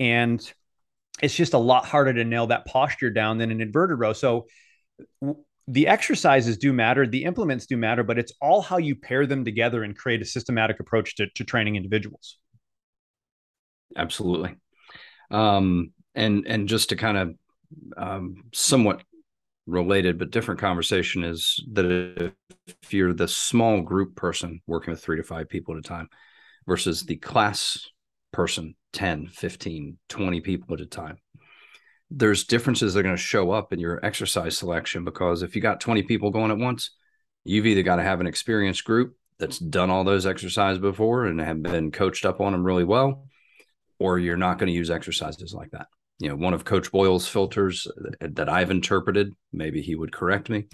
[0.00, 0.40] and
[1.22, 4.12] it's just a lot harder to nail that posture down than an inverted row.
[4.12, 4.48] So
[5.68, 9.44] the exercises do matter, the implements do matter, but it's all how you pair them
[9.44, 12.38] together and create a systematic approach to, to training individuals.
[13.94, 14.56] Absolutely.
[15.30, 17.34] Um, and and just to kind of
[17.96, 19.02] um, somewhat
[19.66, 22.32] related but different conversation is that
[22.66, 26.08] if you're the small group person working with three to five people at a time
[26.66, 27.86] versus the class
[28.32, 31.18] person 10 15 20 people at a time
[32.10, 35.62] there's differences that are going to show up in your exercise selection because if you
[35.62, 36.90] got 20 people going at once,
[37.44, 41.40] you've either got to have an experienced group that's done all those exercises before and
[41.40, 43.26] have been coached up on them really well,
[43.98, 45.86] or you're not going to use exercises like that.
[46.18, 47.86] You know, one of Coach Boyle's filters
[48.20, 50.64] that I've interpreted, maybe he would correct me,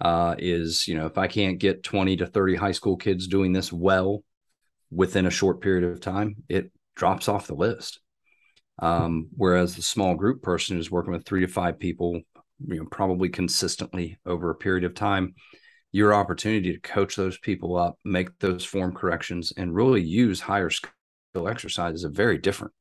[0.00, 3.52] uh, is, you know, if I can't get 20 to 30 high school kids doing
[3.52, 4.22] this well
[4.90, 8.00] within a short period of time, it drops off the list.
[8.78, 12.20] Um, whereas the small group person is working with three to five people,
[12.66, 15.34] you know, probably consistently over a period of time,
[15.92, 20.68] your opportunity to coach those people up, make those form corrections, and really use higher
[20.68, 22.74] skill exercises are very different.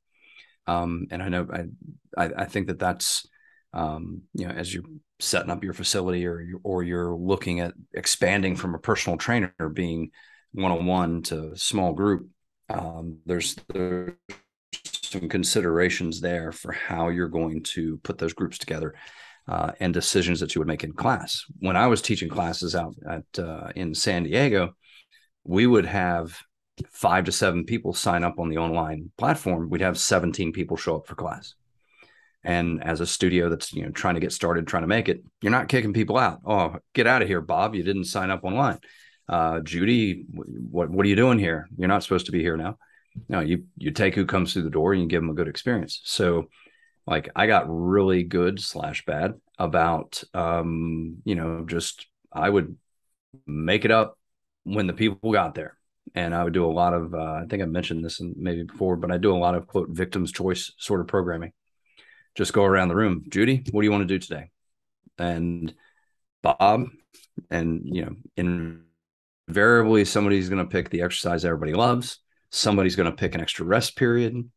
[0.67, 3.25] Um, and I know I, I, I think that that's
[3.73, 4.83] um, you know as you're
[5.19, 9.53] setting up your facility or you, or you're looking at expanding from a personal trainer
[9.71, 10.11] being
[10.53, 12.27] one on one to small group.
[12.69, 14.13] Um, there's there's
[15.19, 18.93] some considerations there for how you're going to put those groups together
[19.47, 21.43] uh, and decisions that you would make in class.
[21.59, 24.75] When I was teaching classes out at uh, in San Diego,
[25.43, 26.37] we would have
[26.91, 29.69] five to seven people sign up on the online platform.
[29.69, 31.55] We'd have 17 people show up for class.
[32.43, 35.23] And as a studio that's you know trying to get started, trying to make it,
[35.41, 36.41] you're not kicking people out.
[36.45, 37.73] Oh, get out of here, Bob!
[37.73, 38.77] You didn't sign up online.
[39.27, 41.67] Uh, Judy, what what are you doing here?
[41.75, 42.77] You're not supposed to be here now
[43.29, 45.47] know, you you take who comes through the door and you give them a good
[45.47, 46.01] experience.
[46.03, 46.49] So
[47.07, 52.77] like I got really good slash bad about um, you know, just I would
[53.45, 54.17] make it up
[54.63, 55.77] when the people got there.
[56.13, 58.95] And I would do a lot of uh, I think I mentioned this maybe before,
[58.95, 61.51] but I do a lot of quote victims choice sort of programming.
[62.35, 63.25] Just go around the room.
[63.29, 64.51] Judy, what do you want to do today?
[65.17, 65.73] And
[66.41, 66.87] Bob,
[67.49, 68.75] and you know,
[69.47, 72.19] invariably somebody's going to pick the exercise everybody loves
[72.51, 74.49] Somebody's going to pick an extra rest period.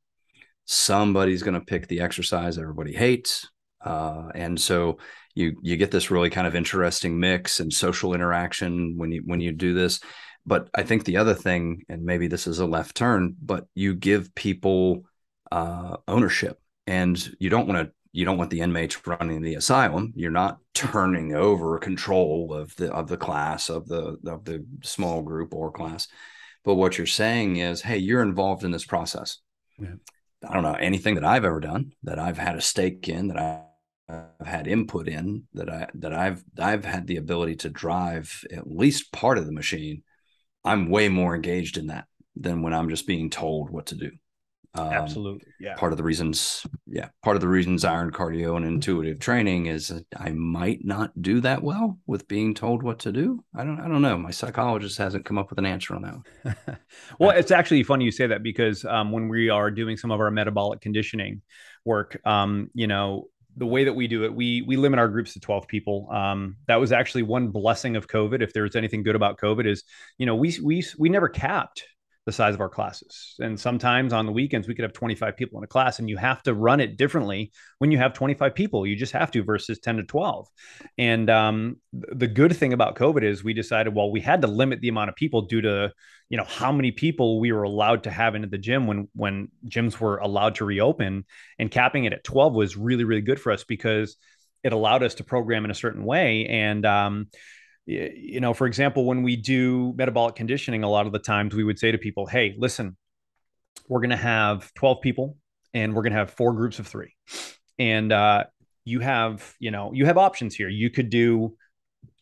[0.65, 3.49] Somebody's going to pick the exercise everybody hates.
[3.85, 4.99] Uh, and so
[5.35, 9.41] you you get this really kind of interesting mix and social interaction when you when
[9.41, 10.01] you do this.
[10.45, 13.95] But I think the other thing, and maybe this is a left turn, but you
[13.95, 15.05] give people
[15.53, 20.13] uh, ownership, and you don't want to you don't want the inmates running the asylum.
[20.17, 25.23] You're not turning over control of the of the class of the of the small
[25.23, 26.09] group or class.
[26.65, 29.39] But what you're saying is, hey, you're involved in this process.
[29.79, 29.95] Yeah.
[30.49, 33.69] I don't know anything that I've ever done that I've had a stake in that
[34.09, 38.71] I've had input in that I that I've I've had the ability to drive at
[38.71, 40.03] least part of the machine,
[40.65, 44.13] I'm way more engaged in that than when I'm just being told what to do.
[44.79, 45.49] Um, Absolutely.
[45.61, 45.75] Yeah.
[45.75, 49.93] Part of the reasons, yeah, part of the reasons iron cardio and intuitive training is
[50.17, 53.45] I might not do that well with being told what to do.
[53.55, 54.17] I don't, I don't know.
[54.17, 56.81] My psychologist hasn't come up with an answer on that.
[57.19, 60.21] well, it's actually funny you say that because um, when we are doing some of
[60.21, 61.43] our metabolic conditioning
[61.85, 65.33] work, um, you know, the way that we do it, we we limit our groups
[65.33, 66.09] to 12 people.
[66.13, 68.41] Um, that was actually one blessing of COVID.
[68.41, 69.83] If there's anything good about COVID, is
[70.17, 71.85] you know we we we never capped
[72.29, 73.37] the size of our classes.
[73.39, 76.19] And sometimes on the weekends, we could have 25 people in a class, and you
[76.19, 78.87] have to run it differently when you have 25 people.
[78.87, 80.47] You just have to versus 10 to 12.
[80.99, 84.83] And um, the good thing about COVID is we decided, well, we had to limit
[84.83, 85.91] the amount of people due to,
[86.29, 89.49] you know, how many people we were allowed to have into the gym when when
[89.67, 91.25] gyms were allowed to reopen.
[91.59, 94.19] And capping it at 12 was really, really good for us because
[94.63, 96.45] it allowed us to program in a certain way.
[96.45, 97.29] And um,
[97.89, 101.65] you know, for example, when we do metabolic conditioning, a lot of the times we
[101.65, 102.97] would say to people, hey, listen,
[103.89, 105.39] we're going to have 12 people
[105.73, 107.15] and we're going to have four groups of three.
[107.79, 108.45] And uh,
[108.85, 110.69] you have, you know, you have options here.
[110.69, 111.57] You could do,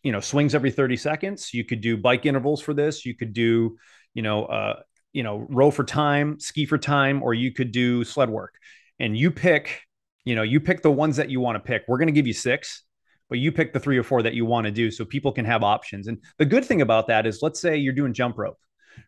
[0.05, 1.52] you know, swings every 30 seconds.
[1.52, 3.05] You could do bike intervals for this.
[3.05, 3.76] You could do,
[4.14, 4.81] you know, uh,
[5.12, 8.55] you know, row for time, ski for time, or you could do sled work.
[9.00, 9.81] And you pick,
[10.24, 11.83] you know, you pick the ones that you want to pick.
[11.88, 12.85] We're going to give you six
[13.28, 15.44] but you pick the three or four that you want to do so people can
[15.44, 16.06] have options.
[16.06, 18.58] And the good thing about that is, let's say you're doing jump rope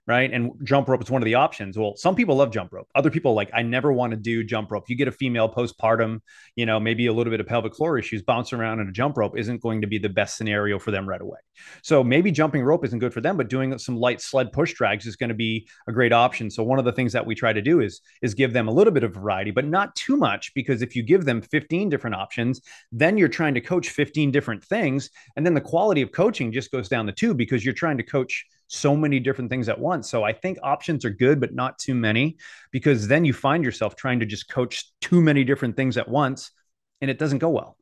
[0.06, 0.32] right?
[0.32, 1.76] And jump rope is one of the options.
[1.76, 2.88] Well, some people love jump rope.
[2.94, 4.88] Other people like, I never want to do jump rope.
[4.88, 6.20] You get a female postpartum,
[6.56, 9.16] you know, maybe a little bit of pelvic floor issues, bouncing around in a jump
[9.16, 11.38] rope isn't going to be the best scenario for them right away.
[11.82, 15.06] So maybe jumping rope isn't good for them, but doing some light sled push drags
[15.06, 16.50] is going to be a great option.
[16.50, 18.72] So one of the things that we try to do is is give them a
[18.72, 22.16] little bit of variety, but not too much because if you give them 15 different
[22.16, 22.60] options,
[22.92, 26.70] then you're trying to coach 15 different things and then the quality of coaching just
[26.70, 30.08] goes down the tube because you're trying to coach so many different things at once.
[30.08, 32.36] So I think options are good, but not too many,
[32.70, 36.52] because then you find yourself trying to just coach too many different things at once
[37.00, 37.76] and it doesn't go well.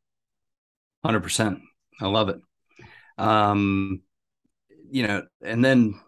[1.04, 1.60] 100%.
[2.00, 2.40] I love it.
[3.18, 4.02] Um,
[4.90, 6.00] you know, and then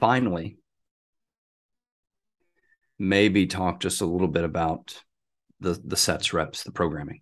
[0.00, 0.58] finally,
[2.98, 5.02] maybe talk just a little bit about
[5.60, 7.20] the the sets reps the programming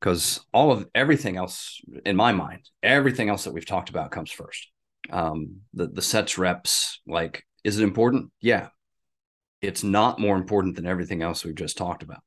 [0.00, 4.30] because all of everything else in my mind everything else that we've talked about comes
[4.30, 4.68] first
[5.10, 8.30] um, the the sets reps like is it important?
[8.40, 8.68] Yeah.
[9.60, 12.20] It's not more important than everything else we've just talked about.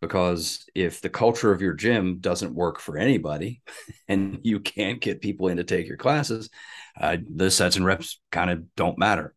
[0.00, 3.62] Because if the culture of your gym doesn't work for anybody
[4.08, 6.50] and you can't get people in to take your classes
[7.00, 9.34] uh, the sets and reps kind of don't matter.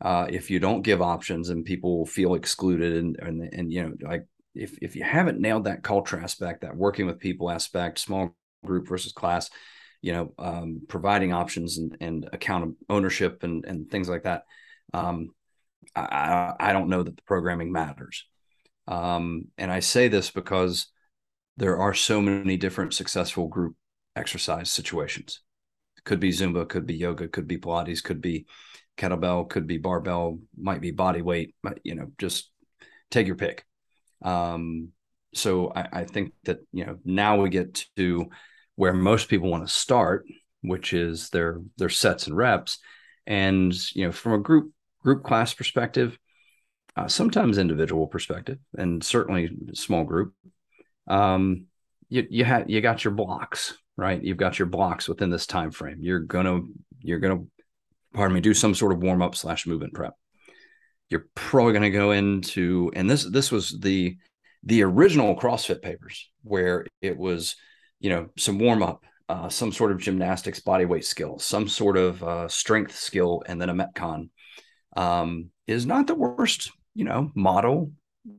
[0.00, 3.92] Uh, if you don't give options and people feel excluded and, and and you know
[4.00, 8.34] like if if you haven't nailed that culture aspect that working with people aspect small
[8.64, 9.50] group versus class
[10.02, 14.44] you know, um, providing options and, and account ownership and, and things like that.
[14.94, 15.30] Um,
[15.94, 18.26] I, I don't know that the programming matters.
[18.86, 20.86] Um, and I say this because
[21.56, 23.76] there are so many different successful group
[24.16, 25.40] exercise situations.
[25.96, 28.46] It could be Zumba, could be yoga, could be Pilates, could be
[28.96, 32.50] kettlebell, could be barbell, might be body weight, you know, just
[33.10, 33.64] take your pick.
[34.22, 34.90] Um,
[35.34, 38.30] so I, I think that, you know, now we get to
[38.80, 40.24] where most people want to start,
[40.62, 42.78] which is their their sets and reps.
[43.26, 46.18] And you know, from a group group class perspective,
[46.96, 50.32] uh, sometimes individual perspective, and certainly small group,
[51.08, 51.66] um,
[52.08, 54.24] you you had you got your blocks right.
[54.24, 55.98] You've got your blocks within this time frame.
[56.00, 56.60] You're gonna
[57.00, 57.44] you're gonna
[58.14, 60.14] pardon me do some sort of warm up slash movement prep.
[61.10, 64.16] You're probably going to go into and this this was the
[64.62, 67.56] the original CrossFit papers where it was
[68.00, 71.96] you know, some warm up, uh, some sort of gymnastics body weight skill, some sort
[71.96, 74.30] of uh, strength skill, and then a Metcon
[74.96, 77.92] um, is not the worst, you know, model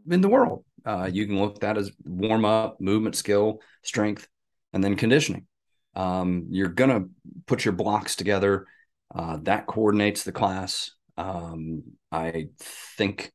[0.09, 0.65] in the world.
[0.85, 4.27] Uh, you can look at that as warm up, movement skill, strength,
[4.73, 5.45] and then conditioning.
[5.95, 7.09] Um, you're to
[7.45, 8.65] put your blocks together.
[9.13, 10.91] Uh, that coordinates the class.
[11.17, 13.31] Um, I think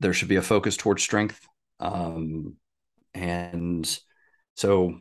[0.00, 1.40] there should be a focus towards strength.
[1.80, 2.56] Um,
[3.12, 4.00] and
[4.54, 4.98] so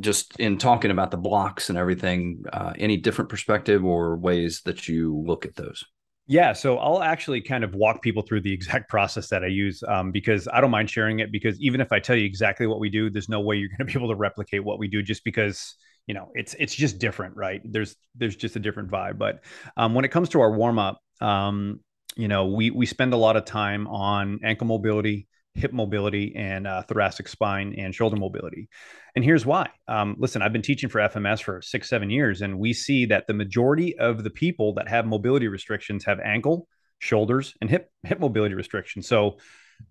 [0.00, 4.88] just in talking about the blocks and everything, uh, any different perspective or ways that
[4.88, 5.84] you look at those?
[6.26, 9.82] Yeah, so I'll actually kind of walk people through the exact process that I use
[9.88, 11.32] um, because I don't mind sharing it.
[11.32, 13.78] Because even if I tell you exactly what we do, there's no way you're going
[13.80, 15.74] to be able to replicate what we do just because
[16.06, 17.60] you know it's it's just different, right?
[17.64, 19.18] There's there's just a different vibe.
[19.18, 19.44] But
[19.76, 21.80] um, when it comes to our warm up, um,
[22.16, 26.66] you know, we we spend a lot of time on ankle mobility, hip mobility and
[26.66, 28.68] uh, thoracic spine and shoulder mobility.
[29.14, 29.68] And here's why.
[29.88, 33.26] Um, listen, I've been teaching for FMS for six, seven years, and we see that
[33.26, 36.66] the majority of the people that have mobility restrictions have ankle,
[36.98, 39.06] shoulders, and hip hip mobility restrictions.
[39.06, 39.38] So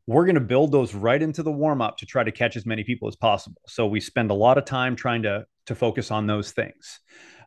[0.07, 2.66] we're going to build those right into the warm up to try to catch as
[2.66, 3.62] many people as possible.
[3.68, 6.99] So we spend a lot of time trying to to focus on those things,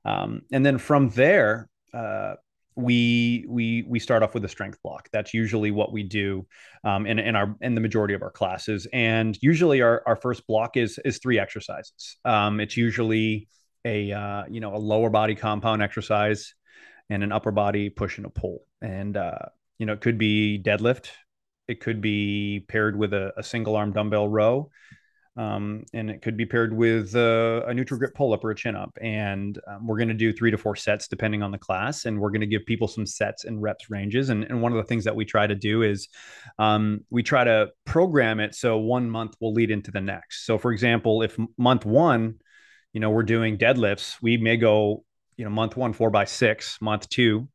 [0.04, 2.34] um, and then from there, uh,
[2.76, 5.08] we we we start off with a strength block.
[5.12, 6.46] That's usually what we do
[6.82, 8.86] um, in in our in the majority of our classes.
[8.92, 12.16] And usually our our first block is is three exercises.
[12.24, 13.48] Um, it's usually
[13.84, 16.54] a uh, you know a lower body compound exercise
[17.10, 18.60] and an upper body push and a pull.
[18.82, 19.38] And uh,
[19.78, 21.10] you know it could be deadlift.
[21.68, 24.70] It could be paired with a, a single arm dumbbell row.
[25.36, 28.54] Um, and it could be paired with uh, a neutral grip pull up or a
[28.54, 28.96] chin up.
[29.00, 32.04] And um, we're going to do three to four sets depending on the class.
[32.04, 34.28] And we're going to give people some sets and reps ranges.
[34.28, 36.08] And, and one of the things that we try to do is
[36.58, 40.46] um, we try to program it so one month will lead into the next.
[40.46, 42.36] So, for example, if month one,
[42.92, 45.04] you know, we're doing deadlifts, we may go,
[45.36, 47.48] you know, month one, four by six, month two,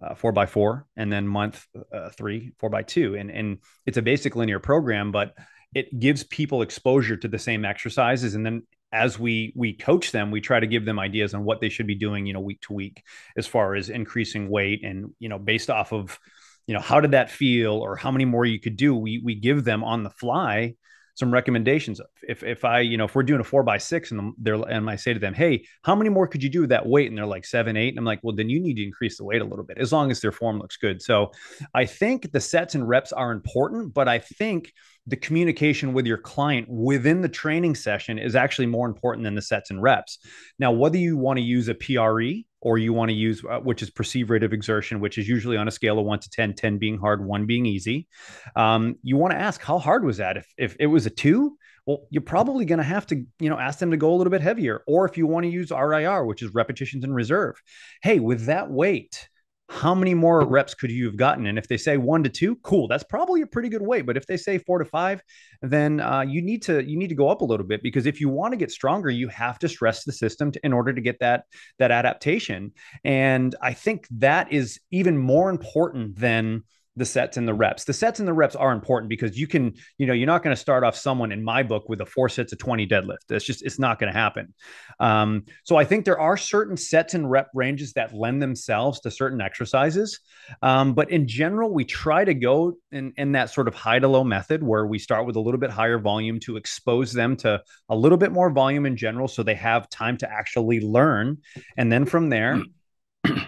[0.00, 3.16] uh, four by four, and then month uh, three, four by two.
[3.16, 5.34] And, and it's a basic linear program, but
[5.74, 8.34] it gives people exposure to the same exercises.
[8.34, 8.62] And then
[8.92, 11.88] as we we coach them we try to give them ideas on what they should
[11.88, 13.02] be doing you know week to week
[13.36, 16.20] as far as increasing weight and you know based off of
[16.68, 19.34] you know how did that feel or how many more you could do we we
[19.34, 20.72] give them on the fly
[21.16, 21.98] some recommendations.
[22.28, 24.88] If if i you know if we're doing a four by six and they're and
[24.88, 27.08] i say to them hey how many more could you do with that weight?
[27.08, 27.88] And they're like seven eight.
[27.88, 29.92] And i'm like well then you need to increase the weight a little bit as
[29.92, 31.00] long as their form looks good.
[31.00, 31.32] So
[31.74, 34.72] i think the sets and reps are important but i think
[35.06, 39.42] the communication with your client within the training session is actually more important than the
[39.42, 40.18] sets and reps.
[40.58, 43.82] Now, whether you want to use a PRE or you want to use, uh, which
[43.82, 46.54] is perceived rate of exertion, which is usually on a scale of one to 10,
[46.54, 48.08] 10 being hard, one being easy,
[48.56, 50.36] um, you want to ask, how hard was that?
[50.36, 53.58] If, if it was a two, well, you're probably going to have to, you know,
[53.58, 54.82] ask them to go a little bit heavier.
[54.88, 57.62] Or if you want to use RIR, which is repetitions in reserve,
[58.02, 59.28] hey, with that weight,
[59.68, 61.46] how many more reps could you have gotten?
[61.46, 64.06] And if they say one to two, cool, that's probably a pretty good weight.
[64.06, 65.20] But if they say four to five,
[65.60, 68.20] then uh, you need to you need to go up a little bit because if
[68.20, 71.00] you want to get stronger, you have to stress the system to, in order to
[71.00, 71.44] get that
[71.78, 72.72] that adaptation.
[73.04, 76.62] And I think that is even more important than
[76.96, 77.84] the sets and the reps.
[77.84, 80.54] The sets and the reps are important because you can, you know, you're not going
[80.54, 83.18] to start off someone in my book with a four sets of 20 deadlift.
[83.28, 84.54] That's just, it's not going to happen.
[84.98, 89.10] Um, so I think there are certain sets and rep ranges that lend themselves to
[89.10, 90.20] certain exercises.
[90.62, 94.08] Um, but in general, we try to go in, in that sort of high to
[94.08, 97.62] low method where we start with a little bit higher volume to expose them to
[97.88, 101.38] a little bit more volume in general so they have time to actually learn.
[101.76, 102.62] And then from there,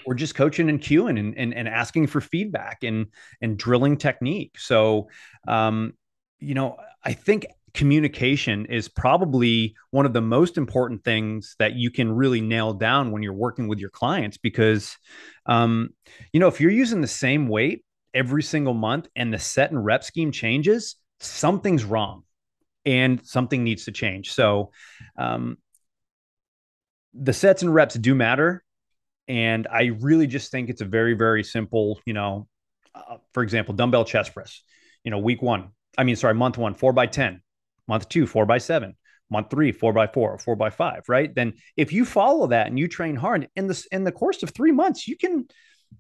[0.07, 3.07] we're just coaching and cueing and, and, and asking for feedback and
[3.41, 4.59] and drilling technique.
[4.59, 5.09] So,
[5.47, 5.95] um,
[6.39, 11.91] you know, I think communication is probably one of the most important things that you
[11.91, 14.97] can really nail down when you're working with your clients because,
[15.47, 15.91] um,
[16.33, 19.85] you know, if you're using the same weight every single month and the set and
[19.85, 22.25] rep scheme changes, something's wrong
[22.85, 24.33] and something needs to change.
[24.33, 24.71] So,
[25.17, 25.59] um,
[27.15, 28.63] the sets and reps do matter
[29.29, 32.49] and I really just think it's a very, very simple, you know,
[32.95, 34.63] uh, for example, dumbbell chest press,
[35.05, 37.43] you know, week one, I mean, sorry, month one, four by 10,
[37.87, 38.97] month two, four by seven,
[39.31, 41.35] month three, four by four, four by five, right?
[41.35, 44.51] Then if you follow that and you train hard in this, in the course of
[44.51, 45.47] three months, you can,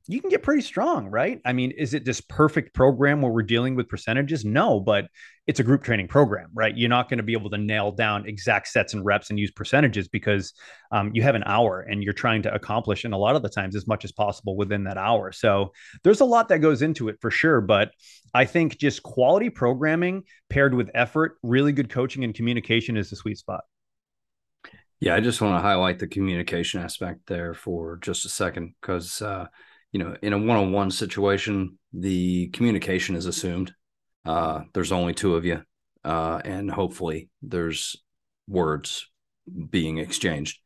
[0.06, 1.40] you can get pretty strong, right?
[1.44, 4.44] I mean, is it this perfect program where we're dealing with percentages?
[4.44, 5.06] No, but
[5.46, 6.76] it's a group training program, right?
[6.76, 9.50] You're not going to be able to nail down exact sets and reps and use
[9.50, 10.54] percentages because
[10.92, 13.48] um, you have an hour and you're trying to accomplish, and a lot of the
[13.50, 15.30] times, as much as possible within that hour.
[15.30, 15.72] So
[16.04, 17.60] there's a lot that goes into it for sure.
[17.60, 17.90] But
[18.32, 23.16] I think just quality programming paired with effort, really good coaching and communication is the
[23.16, 23.64] sweet spot.
[25.00, 29.22] Yeah, I just want to highlight the communication aspect there for just a second because
[29.22, 29.46] uh,
[29.92, 33.72] you know, in a one-on-one situation, the communication is assumed.
[34.24, 35.62] Uh, there's only two of you,
[36.04, 37.96] uh, and hopefully there's
[38.46, 39.08] words
[39.70, 40.58] being exchanged.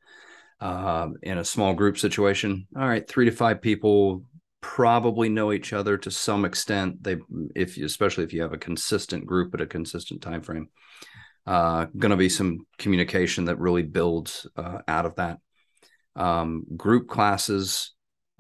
[0.61, 4.23] Uh, in a small group situation, all right, three to five people
[4.61, 7.03] probably know each other to some extent.
[7.03, 7.17] They,
[7.57, 10.69] if especially if you have a consistent group at a consistent time frame,
[11.47, 15.39] uh, going to be some communication that really builds uh, out of that.
[16.15, 17.93] Um, group classes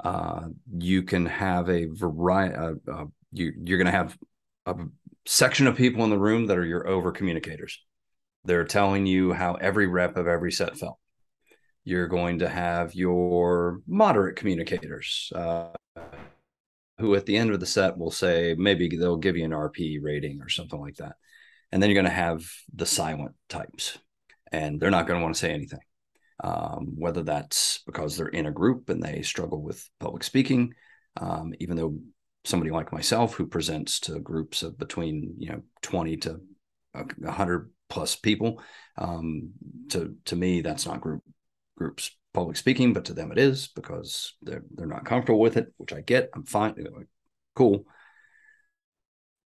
[0.03, 2.57] uh, you can have a variety.
[2.57, 4.17] Uh, uh, you, you're going to have
[4.67, 4.77] a
[5.27, 7.81] section of people in the room that are your over communicators.
[8.45, 10.99] They're telling you how every rep of every set felt.
[11.85, 15.69] You're going to have your moderate communicators uh,
[16.99, 19.99] who at the end of the set will say maybe they'll give you an RP
[20.03, 21.17] rating or something like that.
[21.71, 22.45] And then you're going to have
[22.75, 23.99] the silent types,
[24.51, 25.81] and they're not going to want to say anything.
[26.43, 30.75] Um, whether that's because they're in a group and they struggle with public speaking,
[31.17, 31.97] um, even though
[32.45, 36.41] somebody like myself who presents to groups of between you know 20 to
[36.93, 38.61] 100 plus people
[38.99, 39.51] um,
[39.91, 41.23] to to me that's not group
[41.79, 45.73] groups public speaking but to them it is because they're they're not comfortable with it
[45.77, 46.75] which i get i'm fine
[47.55, 47.85] cool.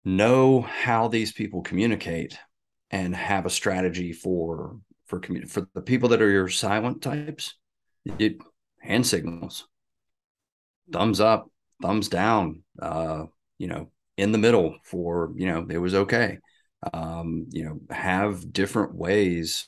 [0.04, 2.38] Know how these people communicate
[2.90, 4.78] and have a strategy for
[5.12, 7.56] for commun- for the people that are your silent types
[8.18, 8.38] it,
[8.80, 9.68] hand signals.
[10.92, 11.50] Thumbs up
[11.82, 13.24] thumbs down uh
[13.58, 16.40] you know in the middle for you know it was okay.
[16.94, 19.68] Um you know have different ways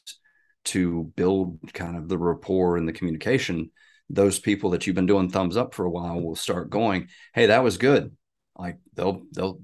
[0.65, 3.69] to build kind of the rapport and the communication.
[4.09, 7.47] Those people that you've been doing thumbs up for a while will start going hey
[7.47, 8.15] that was good.
[8.57, 9.61] Like they'll they'll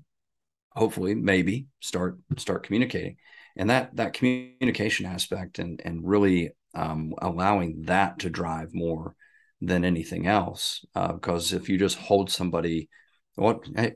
[0.72, 3.16] hopefully maybe start start communicating
[3.60, 9.16] and that that communication aspect and and really um, allowing that to drive more
[9.62, 12.90] than anything else uh, because if you just hold somebody
[13.36, 13.60] what?
[13.76, 13.94] Hey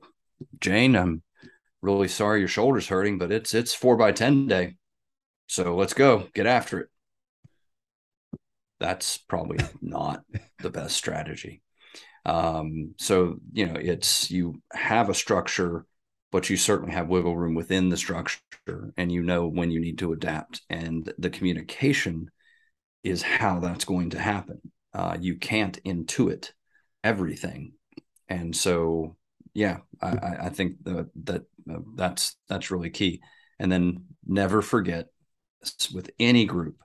[0.60, 1.24] jane i'm
[1.82, 4.76] really sorry your shoulder's hurting but it's it's four by ten day.
[5.48, 6.28] So let's go.
[6.34, 6.90] Get after it.
[8.80, 10.24] That's probably not
[10.60, 11.62] the best strategy.
[12.26, 15.86] Um, so you know it's you have a structure
[16.34, 20.00] but you certainly have wiggle room within the structure and you know when you need
[20.00, 20.64] to adapt.
[20.68, 22.32] And the communication
[23.04, 24.60] is how that's going to happen.
[24.96, 26.52] Uh, you can't intuit
[27.04, 27.74] everything.
[28.28, 29.16] And so
[29.56, 33.22] yeah i, I think the, that uh, that's that's really key.
[33.60, 35.10] And then never forget
[35.94, 36.78] with any group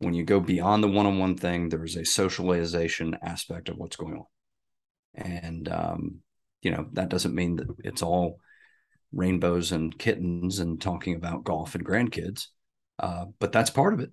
[0.00, 4.18] when you go beyond the one-on-one thing there is a socialization aspect of what's going
[4.18, 4.26] on.
[5.14, 6.16] And um,
[6.60, 8.38] you know that doesn't mean that it's all
[9.12, 12.48] rainbows and kittens and talking about golf and grandkids.
[12.98, 14.10] Uh, but that's part of it.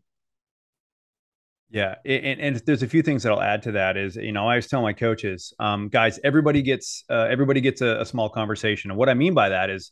[1.74, 3.98] Yeah, and, and there's a few things that I'll add to that.
[3.98, 7.82] Is you know I always tell my coaches, um, guys, everybody gets uh, everybody gets
[7.82, 9.91] a, a, small conversation, and what I mean by that is,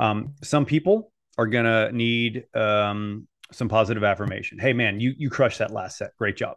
[0.00, 4.58] um, some people are gonna need um, some positive affirmation.
[4.58, 6.56] Hey, man, you you crushed that last set, great job.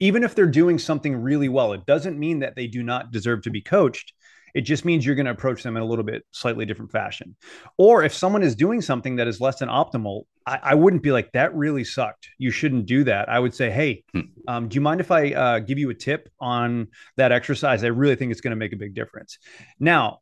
[0.00, 3.42] Even if they're doing something really well, it doesn't mean that they do not deserve
[3.42, 4.14] to be coached.
[4.54, 7.36] It just means you're going to approach them in a little bit slightly different fashion.
[7.78, 11.12] Or if someone is doing something that is less than optimal, I, I wouldn't be
[11.12, 12.28] like, that really sucked.
[12.38, 13.28] You shouldn't do that.
[13.28, 14.20] I would say, hey, hmm.
[14.48, 17.84] um, do you mind if I uh, give you a tip on that exercise?
[17.84, 19.38] I really think it's going to make a big difference.
[19.80, 20.18] Now,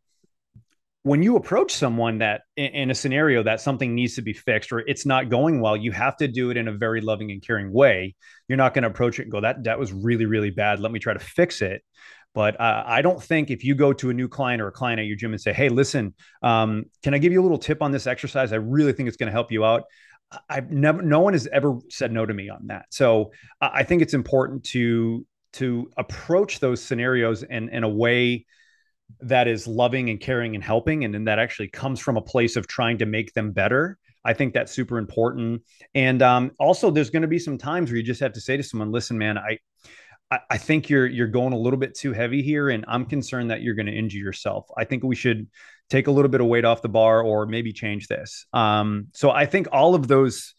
[1.03, 4.81] when you approach someone that in a scenario that something needs to be fixed or
[4.81, 7.73] it's not going well, you have to do it in a very loving and caring
[7.73, 8.15] way.
[8.49, 10.79] You're not going to approach it and go, that that was really, really bad.
[10.79, 11.83] Let me try to fix it.
[12.33, 15.01] But uh, I don't think if you go to a new client or a client
[15.01, 17.83] at your gym and say, "Hey, listen, um, can I give you a little tip
[17.83, 18.53] on this exercise?
[18.53, 19.85] I really think it's going to help you out."
[20.49, 22.87] I've never, no one has ever said no to me on that.
[22.91, 28.47] So I think it's important to to approach those scenarios in in a way
[29.23, 32.55] that is loving and caring and helping, and then that actually comes from a place
[32.57, 33.99] of trying to make them better.
[34.25, 35.63] I think that's super important.
[35.95, 38.57] And um, also, there's going to be some times where you just have to say
[38.57, 39.59] to someone, "Listen, man, I
[40.31, 43.63] I, think you're you're going a little bit too heavy here, and I'm concerned that
[43.63, 44.67] you're going to injure yourself.
[44.77, 45.49] I think we should
[45.89, 48.47] take a little bit of weight off the bar, or maybe change this.
[48.53, 50.55] Um, so I think all of those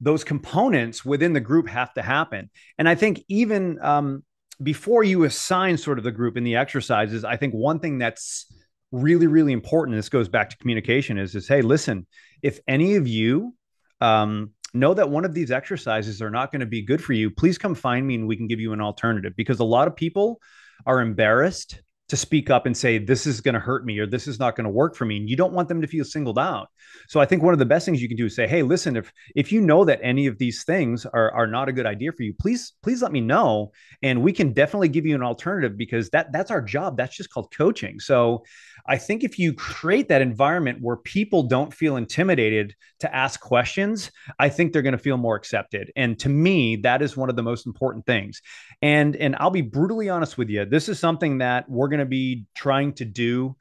[0.00, 4.24] those components within the group have to happen, and I think even um,
[4.62, 8.46] before you assign sort of the group in the exercises, I think one thing that's
[8.92, 9.96] really really important.
[9.96, 11.18] This goes back to communication.
[11.18, 12.06] Is is hey, listen,
[12.42, 13.54] if any of you
[14.00, 17.30] um, know that one of these exercises are not going to be good for you,
[17.30, 19.96] please come find me and we can give you an alternative because a lot of
[19.96, 20.40] people
[20.84, 24.28] are embarrassed to speak up and say this is going to hurt me or this
[24.28, 26.38] is not going to work for me and you don't want them to feel singled
[26.38, 26.68] out.
[27.08, 28.96] So i think one of the best things you can do is say hey listen
[28.96, 32.12] if if you know that any of these things are are not a good idea
[32.12, 35.76] for you please please let me know and we can definitely give you an alternative
[35.76, 37.98] because that that's our job that's just called coaching.
[37.98, 38.44] So
[38.88, 44.10] i think if you create that environment where people don't feel intimidated to ask questions
[44.38, 47.36] i think they're going to feel more accepted and to me that is one of
[47.36, 48.40] the most important things
[48.82, 52.06] and and I'll be brutally honest with you, this is something that we're going to
[52.06, 53.56] be trying to do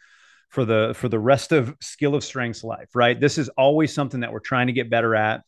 [0.49, 3.19] for the for the rest of Skill of Strength's life, right?
[3.19, 5.41] This is always something that we're trying to get better at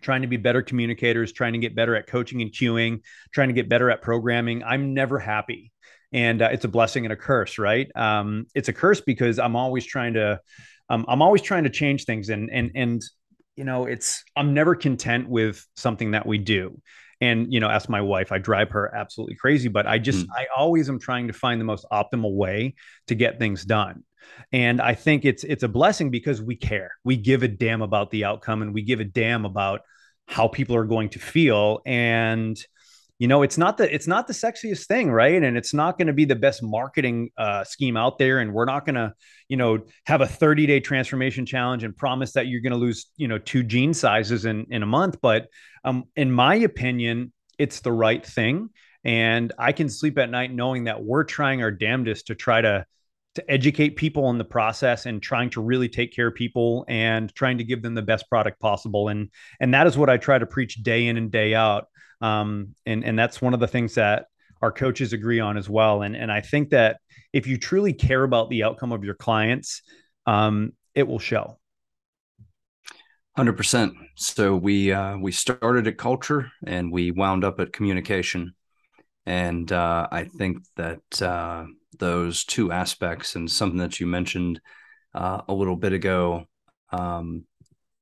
[0.00, 3.00] trying to be better communicators, trying to get better at coaching and cueing,
[3.32, 4.64] trying to get better at programming.
[4.64, 5.70] I'm never happy.
[6.12, 7.90] And uh, it's a blessing and a curse, right?
[7.96, 10.40] Um, it's a curse because I'm always trying to,
[10.88, 13.02] um, I'm always trying to change things, and and and
[13.56, 16.80] you know, it's I'm never content with something that we do.
[17.22, 20.30] and you know ask my wife i drive her absolutely crazy but i just mm.
[20.36, 22.74] i always am trying to find the most optimal way
[23.06, 24.02] to get things done
[24.52, 28.10] and i think it's it's a blessing because we care we give a damn about
[28.10, 29.80] the outcome and we give a damn about
[30.26, 32.58] how people are going to feel and
[33.22, 35.40] you know it's not the it's not the sexiest thing right?
[35.40, 38.40] And it's not going to be the best marketing uh, scheme out there.
[38.40, 39.14] And we're not going to
[39.48, 43.06] you know have a 30 day transformation challenge and promise that you're going to lose
[43.16, 45.18] you know two jean sizes in in a month.
[45.22, 45.46] But
[45.84, 48.70] um, in my opinion it's the right thing.
[49.04, 52.86] And i can sleep at night knowing that we're trying our damnedest to try to
[53.34, 57.34] to educate people in the process and trying to really take care of people and
[57.34, 59.08] trying to give them the best product possible.
[59.08, 59.30] And
[59.60, 61.88] and that is what i try to preach day in and day out.
[62.20, 64.26] Um, and and that's one of the things that
[64.60, 66.02] our coaches agree on as well.
[66.02, 66.98] And and i think that
[67.32, 69.82] if you truly care about the outcome of your clients
[70.26, 71.58] um, it will show.
[73.38, 78.54] 100% so we uh, we started at culture and we wound up at communication
[79.26, 81.64] and uh, i think that uh,
[81.98, 84.60] those two aspects and something that you mentioned
[85.14, 86.44] uh, a little bit ago.
[86.90, 87.44] Um,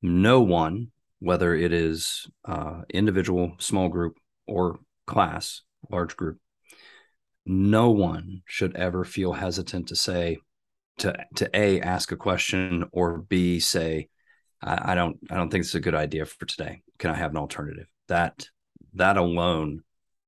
[0.03, 4.17] no one, whether it is uh, individual, small group,
[4.47, 6.39] or class, large group,
[7.47, 10.39] no one should ever feel hesitant to say,
[10.99, 14.09] to to a ask a question or b say,
[14.63, 16.83] I, I don't I don't think it's a good idea for today.
[16.99, 17.87] Can I have an alternative?
[18.09, 18.47] That
[18.95, 19.83] that alone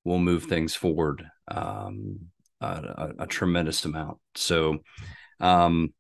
[0.05, 2.19] will move things forward um,
[2.61, 4.19] a, a, tremendous amount.
[4.35, 4.79] So,
[5.41, 5.93] um,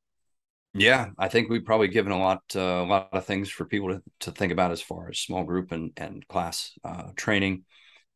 [0.75, 3.91] yeah, I think we've probably given a lot, uh, a lot of things for people
[3.91, 7.65] to, to think about as far as small group and and class uh, training.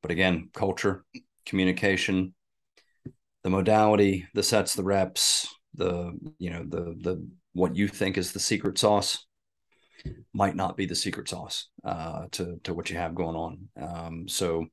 [0.02, 1.04] But again, culture,
[1.44, 2.34] communication,
[3.42, 8.32] the modality, the sets, the reps, the you know the the what you think is
[8.32, 9.26] the secret sauce
[10.32, 13.68] might not be the secret sauce uh, to to what you have going on.
[13.80, 14.66] Um, so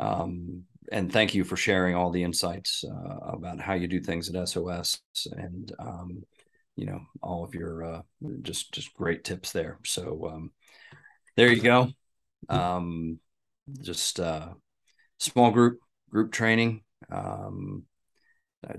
[0.00, 4.28] um, and thank you for sharing all the insights uh, about how you do things
[4.28, 5.00] at SOS
[5.32, 6.22] and um,
[6.76, 8.02] you know all of your uh,
[8.42, 9.78] just just great tips there.
[9.84, 10.50] So um,
[11.36, 11.88] there you go.
[12.48, 13.18] Um,
[13.82, 14.48] just uh,
[15.18, 15.78] small group
[16.10, 16.82] group training.
[17.10, 17.84] Um,
[18.68, 18.74] uh,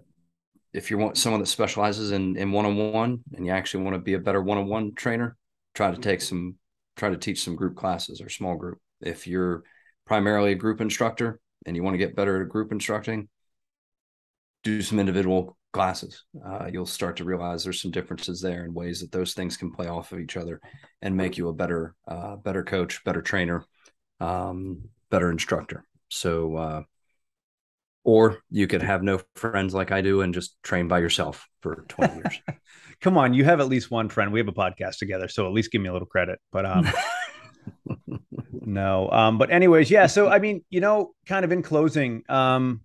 [0.74, 3.96] if you want someone that specializes in in one on one and you actually want
[3.96, 5.38] to be a better one on one trainer,
[5.76, 6.56] try to take some
[6.98, 8.80] try to teach some group classes or small group.
[9.02, 9.64] If you're
[10.12, 13.30] primarily a group instructor and you want to get better at group instructing,
[14.62, 16.26] do some individual classes.
[16.46, 19.72] Uh, you'll start to realize there's some differences there in ways that those things can
[19.72, 20.60] play off of each other
[21.02, 23.64] and make you a better, uh, better coach, better trainer,
[24.20, 25.86] um, better instructor.
[26.10, 26.84] So, uh,
[28.04, 31.86] or you could have no friends like I do and just train by yourself for
[31.88, 32.42] 20 years.
[33.00, 34.34] Come on, you have at least one friend.
[34.34, 36.40] We have a podcast together, so at least give me a little credit.
[36.52, 36.86] But um
[38.52, 39.10] no.
[39.10, 40.08] Um, but anyways, yeah.
[40.08, 42.82] So I mean, you know, kind of in closing, um,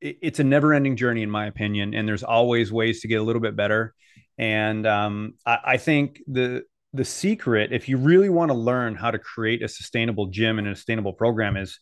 [0.00, 3.22] it, it's a never-ending journey, in my opinion, and there's always ways to get a
[3.22, 3.94] little bit better.
[4.36, 9.10] And um, I, I think the the secret, if you really want to learn how
[9.10, 11.78] to create a sustainable gym and a sustainable program, is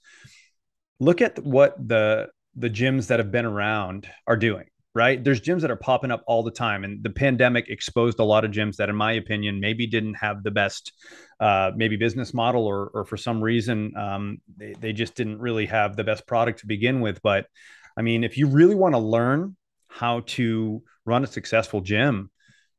[0.99, 4.65] look at what the the gyms that have been around are doing
[4.97, 5.23] right?
[5.23, 8.47] There's gyms that are popping up all the time, and the pandemic exposed a lot
[8.47, 10.93] of gyms that, in my opinion, maybe didn't have the best,
[11.39, 15.67] uh, maybe business model, or or for some reason um, they they just didn't really
[15.67, 17.21] have the best product to begin with.
[17.21, 17.47] But
[17.95, 19.55] I mean, if you really want to learn
[19.89, 22.31] how to run a successful gym,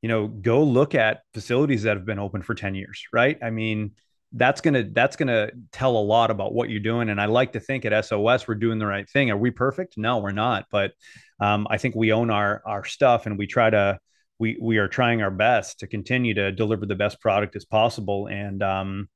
[0.01, 3.37] you know, go look at facilities that have been open for 10 years, right?
[3.43, 3.91] I mean,
[4.33, 7.09] that's gonna that's gonna tell a lot about what you're doing.
[7.09, 9.31] And I like to think at SOS we're doing the right thing.
[9.31, 9.97] Are we perfect?
[9.97, 10.65] No, we're not.
[10.71, 10.91] But
[11.39, 13.99] um, I think we own our our stuff, and we try to
[14.39, 18.27] we we are trying our best to continue to deliver the best product as possible.
[18.27, 19.09] And um,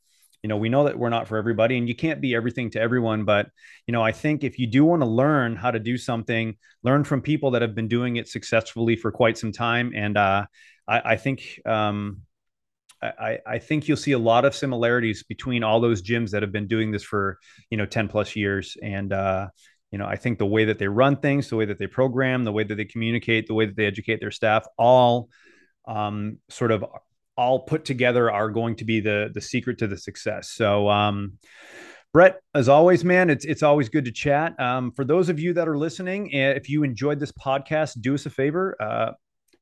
[0.43, 2.81] you know, we know that we're not for everybody, and you can't be everything to
[2.81, 3.25] everyone.
[3.25, 3.49] But
[3.87, 7.03] you know, I think if you do want to learn how to do something, learn
[7.03, 9.91] from people that have been doing it successfully for quite some time.
[9.95, 10.45] And uh,
[10.87, 12.21] I, I think um,
[13.01, 16.51] I, I think you'll see a lot of similarities between all those gyms that have
[16.51, 17.39] been doing this for
[17.69, 19.47] you know 10 plus years and uh,
[19.91, 22.43] you know i think the way that they run things the way that they program
[22.43, 25.29] the way that they communicate the way that they educate their staff all
[25.87, 26.85] um, sort of
[27.37, 31.33] all put together are going to be the the secret to the success so um,
[32.13, 34.59] Brett, as always, man, it's it's always good to chat.
[34.59, 38.13] Um, for those of you that are listening, eh, if you enjoyed this podcast, do
[38.13, 38.75] us a favor.
[38.81, 39.11] Uh,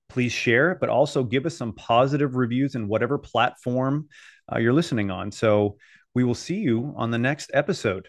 [0.09, 4.09] please share, but also give us some positive reviews in whatever platform
[4.51, 5.31] uh, you're listening on.
[5.31, 5.77] So
[6.13, 8.07] we will see you on the next episode.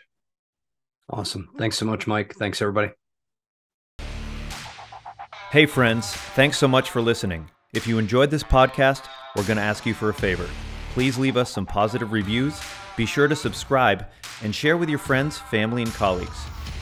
[1.08, 1.50] Awesome.
[1.58, 2.34] Thanks so much, Mike.
[2.34, 2.92] Thanks, everybody.
[5.50, 6.12] Hey, friends.
[6.12, 7.50] Thanks so much for listening.
[7.74, 9.04] If you enjoyed this podcast,
[9.36, 10.48] we're going to ask you for a favor.
[10.92, 12.60] Please leave us some positive reviews.
[12.96, 14.06] Be sure to subscribe
[14.42, 16.36] and share with your friends, family, and colleagues.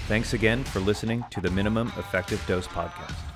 [0.07, 3.28] Thanks again for listening to the Minimum Effective Dose Podcast.